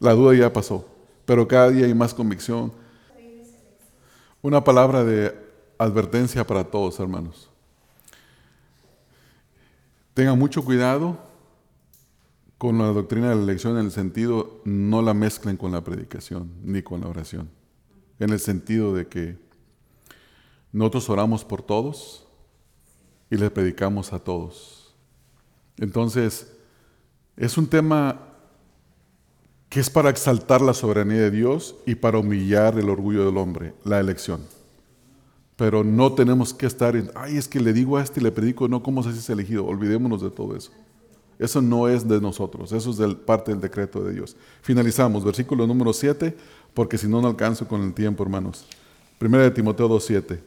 [0.00, 0.86] la duda ya pasó,
[1.24, 2.72] pero cada día hay más convicción.
[4.42, 5.32] Una palabra de
[5.78, 7.48] advertencia para todos, hermanos.
[10.12, 11.16] Tengan mucho cuidado
[12.58, 16.50] con la doctrina de la elección en el sentido, no la mezclen con la predicación
[16.62, 17.48] ni con la oración.
[18.18, 19.38] En el sentido de que
[20.72, 22.26] nosotros oramos por todos
[23.30, 24.94] y les predicamos a todos.
[25.76, 26.53] Entonces,
[27.36, 28.20] es un tema
[29.68, 33.74] que es para exaltar la soberanía de Dios y para humillar el orgullo del hombre,
[33.84, 34.40] la elección.
[35.56, 38.32] Pero no tenemos que estar en, ay, es que le digo a este y le
[38.32, 39.66] predico, no, ¿cómo se es elegido?
[39.66, 40.70] Olvidémonos de todo eso.
[41.38, 44.36] Eso no es de nosotros, eso es parte del decreto de Dios.
[44.62, 46.36] Finalizamos, versículo número 7,
[46.72, 48.66] porque si no, no alcanzo con el tiempo, hermanos.
[49.18, 50.38] Primera de Timoteo 2.7.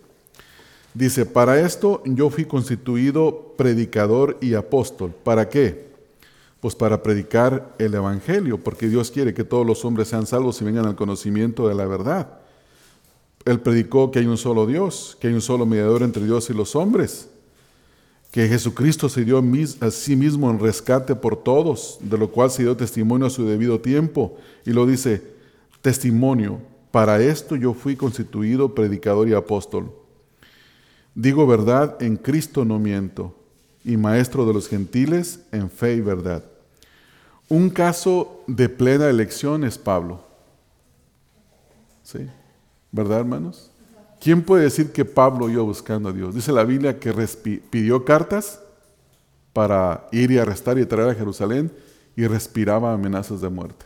[0.94, 5.14] Dice, para esto yo fui constituido predicador y apóstol.
[5.24, 5.87] ¿Para qué?
[6.60, 10.66] Pues para predicar el Evangelio, porque Dios quiere que todos los hombres sean salvos y
[10.66, 12.40] vengan al conocimiento de la verdad.
[13.46, 16.54] Él predicó que hay un solo Dios, que hay un solo mediador entre Dios y
[16.54, 17.30] los hombres,
[18.32, 19.42] que Jesucristo se dio
[19.82, 23.46] a sí mismo en rescate por todos, de lo cual se dio testimonio a su
[23.46, 24.38] debido tiempo.
[24.66, 25.24] Y lo dice,
[25.82, 26.60] testimonio,
[26.92, 29.92] para esto yo fui constituido predicador y apóstol.
[31.16, 33.34] Digo verdad, en Cristo no miento,
[33.88, 36.44] y maestro de los gentiles en fe y verdad.
[37.48, 40.26] Un caso de plena elección es Pablo.
[42.04, 42.28] ¿Sí?
[42.92, 43.72] ¿Verdad, hermanos?
[44.20, 46.36] ¿Quién puede decir que Pablo iba buscando a Dios?
[46.36, 47.14] Dice la Biblia que
[47.72, 48.60] pidió cartas
[49.54, 51.72] para ir y arrestar y traer a Jerusalén
[52.18, 53.86] y respiraba amenazas de muerte.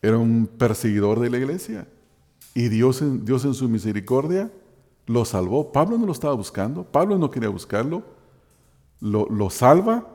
[0.00, 1.88] Era un perseguidor de la iglesia.
[2.54, 4.48] Y Dios en, Dios en su misericordia
[5.06, 5.72] lo salvó.
[5.72, 8.04] Pablo no lo estaba buscando, Pablo no quería buscarlo.
[9.00, 10.06] Lo, lo salva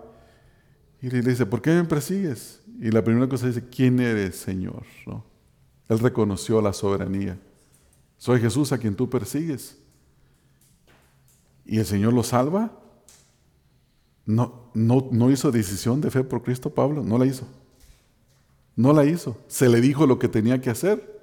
[1.02, 2.62] y le dice, ¿por qué me persigues?
[2.80, 4.84] Y la primera cosa dice, ¿quién eres, Señor?
[5.06, 5.24] ¿No?
[5.88, 7.40] Él reconoció la soberanía.
[8.18, 9.78] Soy Jesús a quien tú persigues.
[11.66, 12.72] ¿Y el Señor lo salva?
[14.26, 17.48] No, no, no hizo decisión de fe por Cristo Pablo, no la hizo.
[18.76, 19.38] No la hizo.
[19.48, 21.22] Se le dijo lo que tenía que hacer.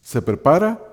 [0.00, 0.91] Se prepara,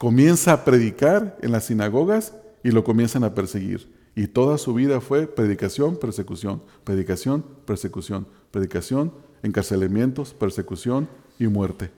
[0.00, 2.32] comienza a predicar en las sinagogas
[2.64, 3.92] y lo comienzan a perseguir.
[4.16, 11.06] Y toda su vida fue predicación, persecución, predicación, persecución, predicación, encarcelamientos, persecución
[11.38, 11.90] y muerte.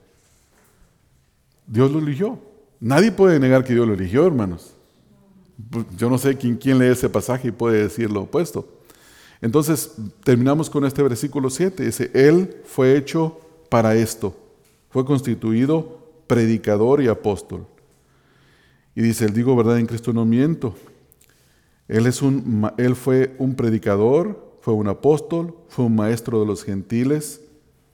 [1.69, 2.41] Dios lo eligió.
[2.81, 4.75] Nadie puede negar que Dios lo eligió, hermanos.
[5.97, 8.67] Yo no sé quién, lee ese pasaje y puede decir lo opuesto.
[9.41, 9.93] Entonces,
[10.25, 11.85] terminamos con este versículo 7.
[11.85, 13.39] Dice, Él fue hecho
[13.69, 14.37] para esto.
[14.91, 17.65] Fue constituido predicador y apóstol.
[18.95, 20.75] Y dice, él digo verdad en Cristo no miento.
[21.89, 26.65] Él, es un, él fue un predicador, fue un apóstol, fue un maestro de los
[26.65, 27.41] gentiles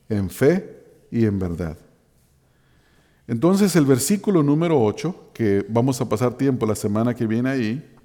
[0.09, 1.77] en fe y en verdad.
[3.27, 7.97] Entonces el versículo número 8, que vamos a pasar tiempo la semana que viene ahí,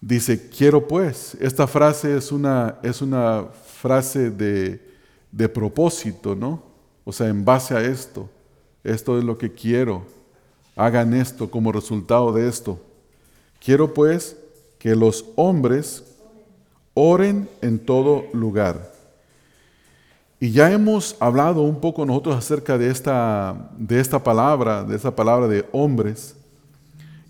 [0.00, 1.36] dice, quiero pues.
[1.40, 4.80] Esta frase es una, es una frase de,
[5.30, 6.62] de propósito, ¿no?
[7.04, 8.28] O sea, en base a esto,
[8.82, 10.04] esto es lo que quiero,
[10.76, 12.78] hagan esto como resultado de esto.
[13.58, 14.36] Quiero pues
[14.78, 16.04] que los hombres
[16.94, 18.92] oren en todo lugar.
[20.38, 25.16] Y ya hemos hablado un poco nosotros acerca de esta, de esta palabra, de esta
[25.16, 26.36] palabra de hombres,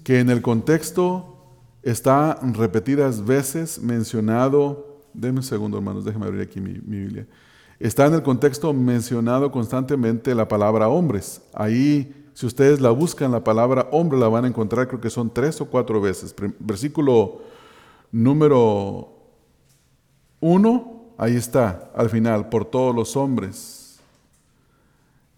[0.02, 1.36] que en el contexto
[1.84, 7.26] está repetidas veces mencionado, denme un segundo hermanos, déjenme abrir aquí mi, mi Biblia,
[7.78, 11.40] está en el contexto mencionado constantemente la palabra hombres.
[11.54, 15.32] Ahí si ustedes la buscan, la palabra hombre la van a encontrar, creo que son
[15.32, 16.34] tres o cuatro veces.
[16.58, 17.40] Versículo
[18.12, 19.08] número
[20.40, 24.00] uno, ahí está, al final, por todos los hombres.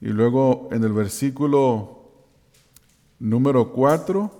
[0.01, 2.01] Y luego en el versículo
[3.21, 4.33] número cuatro,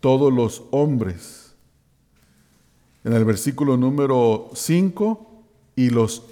[0.00, 1.54] todos los hombres.
[3.04, 5.42] En el versículo número cinco,
[5.76, 6.22] y los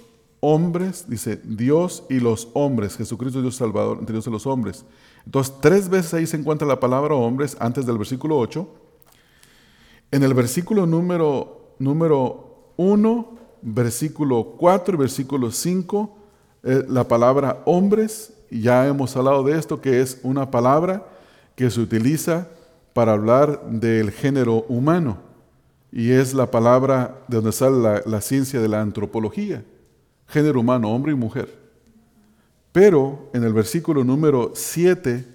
[0.41, 4.85] hombres, dice Dios y los hombres, Jesucristo Dios Salvador, entre Dios y los hombres.
[5.25, 8.67] Entonces, tres veces ahí se encuentra la palabra hombres antes del versículo 8.
[10.11, 16.17] En el versículo número, número 1, versículo 4 y versículo 5,
[16.63, 21.05] eh, la palabra hombres, ya hemos hablado de esto, que es una palabra
[21.55, 22.47] que se utiliza
[22.93, 25.17] para hablar del género humano.
[25.91, 29.63] Y es la palabra de donde sale la ciencia de la antropología
[30.29, 31.57] género humano, hombre y mujer.
[32.71, 35.25] Pero en el versículo número 7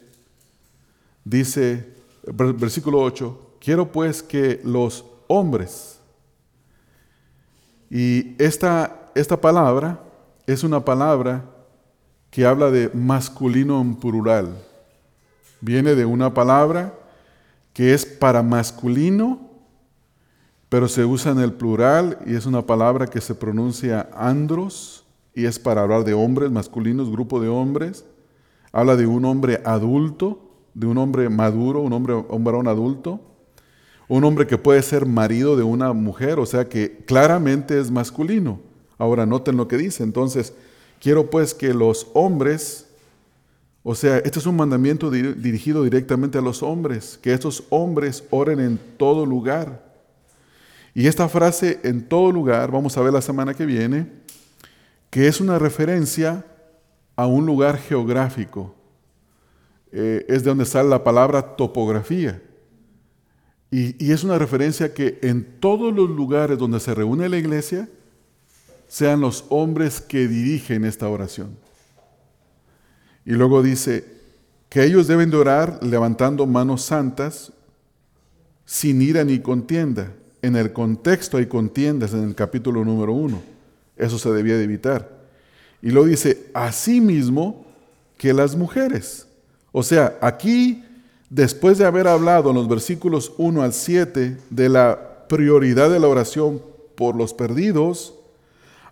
[1.24, 1.94] dice,
[2.32, 5.98] versículo 8, quiero pues que los hombres,
[7.90, 10.00] y esta, esta palabra
[10.46, 11.44] es una palabra
[12.30, 14.56] que habla de masculino en plural.
[15.60, 16.92] Viene de una palabra
[17.72, 19.53] que es para masculino
[20.74, 25.44] pero se usa en el plural y es una palabra que se pronuncia andros y
[25.44, 28.04] es para hablar de hombres masculinos, grupo de hombres.
[28.72, 33.20] Habla de un hombre adulto, de un hombre maduro, un hombre, un varón adulto,
[34.08, 38.58] un hombre que puede ser marido de una mujer, o sea que claramente es masculino.
[38.98, 40.02] Ahora noten lo que dice.
[40.02, 40.54] Entonces,
[41.00, 42.88] quiero pues que los hombres,
[43.84, 48.58] o sea, este es un mandamiento dirigido directamente a los hombres, que estos hombres oren
[48.58, 49.83] en todo lugar
[50.94, 54.06] y esta frase en todo lugar, vamos a ver la semana que viene,
[55.10, 56.46] que es una referencia
[57.16, 58.76] a un lugar geográfico.
[59.90, 62.40] Eh, es de donde sale la palabra topografía.
[63.72, 67.88] Y, y, es una referencia que en todos los lugares donde se reúne la iglesia,
[68.86, 71.56] sean los hombres que dirigen esta oración.
[73.26, 74.04] Y luego dice
[74.68, 77.52] que ellos deben de orar levantando manos santas,
[78.64, 80.12] sin ira ni contienda
[80.44, 83.40] en el contexto hay contiendas en el capítulo número uno.
[83.96, 85.10] Eso se debía de evitar.
[85.80, 87.64] Y luego dice, asimismo
[88.18, 89.26] que las mujeres.
[89.72, 90.84] O sea, aquí,
[91.30, 96.08] después de haber hablado en los versículos 1 al 7 de la prioridad de la
[96.08, 96.60] oración
[96.94, 98.14] por los perdidos,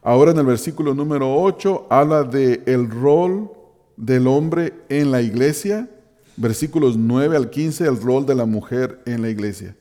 [0.03, 3.51] ahora en el versículo número 8 habla de el rol
[3.99, 5.89] del hombre en la iglesia,
[6.37, 9.77] versículos 9 al 15, el rol de la mujer en la iglesia.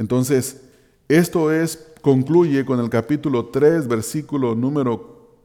[0.00, 0.62] Entonces,
[1.10, 5.36] esto es, concluye con el capítulo 3, versículo número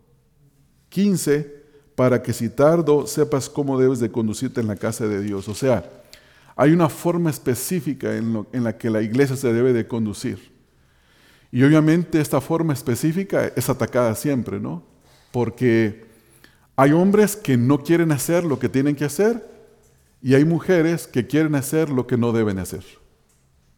[0.88, 5.50] 15, para que si tardo sepas cómo debes de conducirte en la casa de Dios.
[5.50, 5.92] O sea,
[6.56, 10.54] hay una forma específica en, en la que la iglesia se debe de conducir.
[11.52, 14.84] Y obviamente esta forma específica es atacada siempre, ¿no?
[15.34, 16.06] Porque
[16.78, 19.46] hay hombres que no quieren hacer lo que tienen que hacer
[20.22, 22.86] y hay mujeres que quieren hacer lo que no deben hacer.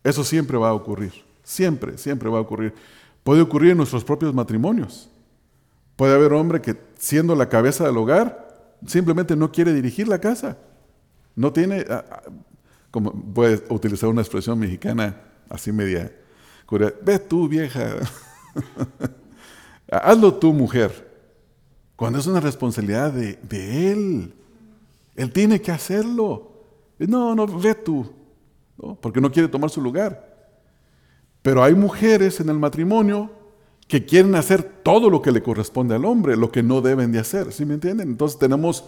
[0.07, 1.11] Eso siempre va a ocurrir.
[1.43, 2.73] Siempre, siempre va a ocurrir.
[3.25, 5.09] Puede ocurrir en nuestros propios matrimonios.
[5.97, 10.57] Puede haber hombre que siendo la cabeza del hogar, simplemente no quiere dirigir la casa.
[11.35, 11.85] No tiene,
[12.89, 16.09] como puedes utilizar una expresión mexicana así media,
[17.01, 17.95] ve tú vieja,
[19.91, 21.05] hazlo tú mujer,
[21.97, 24.33] cuando es una responsabilidad de, de él.
[25.17, 26.53] Él tiene que hacerlo.
[26.97, 28.16] No, no, ve tú
[29.01, 30.35] porque no quiere tomar su lugar.
[31.41, 33.31] Pero hay mujeres en el matrimonio
[33.87, 37.19] que quieren hacer todo lo que le corresponde al hombre, lo que no deben de
[37.19, 38.09] hacer, ¿sí me entienden?
[38.09, 38.85] Entonces tenemos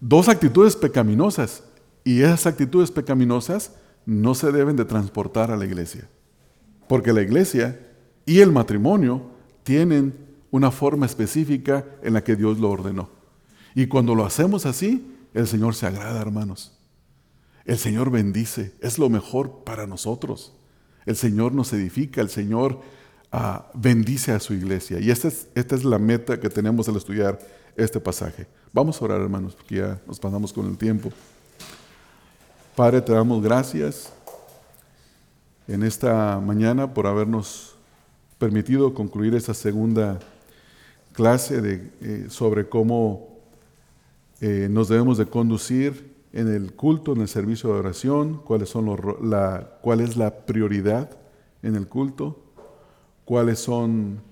[0.00, 1.64] dos actitudes pecaminosas
[2.04, 3.74] y esas actitudes pecaminosas
[4.06, 6.08] no se deben de transportar a la iglesia,
[6.88, 7.80] porque la iglesia
[8.24, 9.30] y el matrimonio
[9.62, 10.14] tienen
[10.50, 13.10] una forma específica en la que Dios lo ordenó.
[13.74, 16.79] Y cuando lo hacemos así, el Señor se agrada, hermanos.
[17.64, 20.52] El Señor bendice, es lo mejor para nosotros.
[21.06, 22.80] El Señor nos edifica, el Señor
[23.32, 24.98] ah, bendice a su iglesia.
[25.00, 27.38] Y esta es, esta es la meta que tenemos al estudiar
[27.76, 28.46] este pasaje.
[28.72, 31.10] Vamos a orar, hermanos, porque ya nos pasamos con el tiempo.
[32.76, 34.12] Padre, te damos gracias
[35.66, 37.74] en esta mañana por habernos
[38.38, 40.18] permitido concluir esta segunda
[41.12, 43.28] clase eh, sobre cómo
[44.40, 48.62] eh, nos debemos de conducir en el culto, en el servicio de oración, cuál
[50.00, 51.16] es la prioridad
[51.62, 52.42] en el culto,
[53.24, 54.22] cuáles son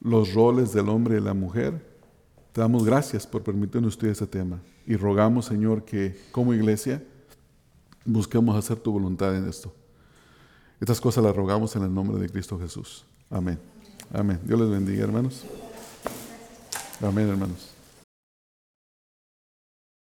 [0.00, 1.88] los roles del hombre y la mujer.
[2.52, 7.02] Te damos gracias por permitirnos estudiar este tema y rogamos, Señor, que como iglesia
[8.04, 9.72] busquemos hacer tu voluntad en esto.
[10.80, 13.04] Estas cosas las rogamos en el nombre de Cristo Jesús.
[13.28, 13.58] Amén.
[14.12, 14.40] Amén.
[14.44, 15.44] Dios les bendiga, hermanos.
[17.02, 17.69] Amén, hermanos.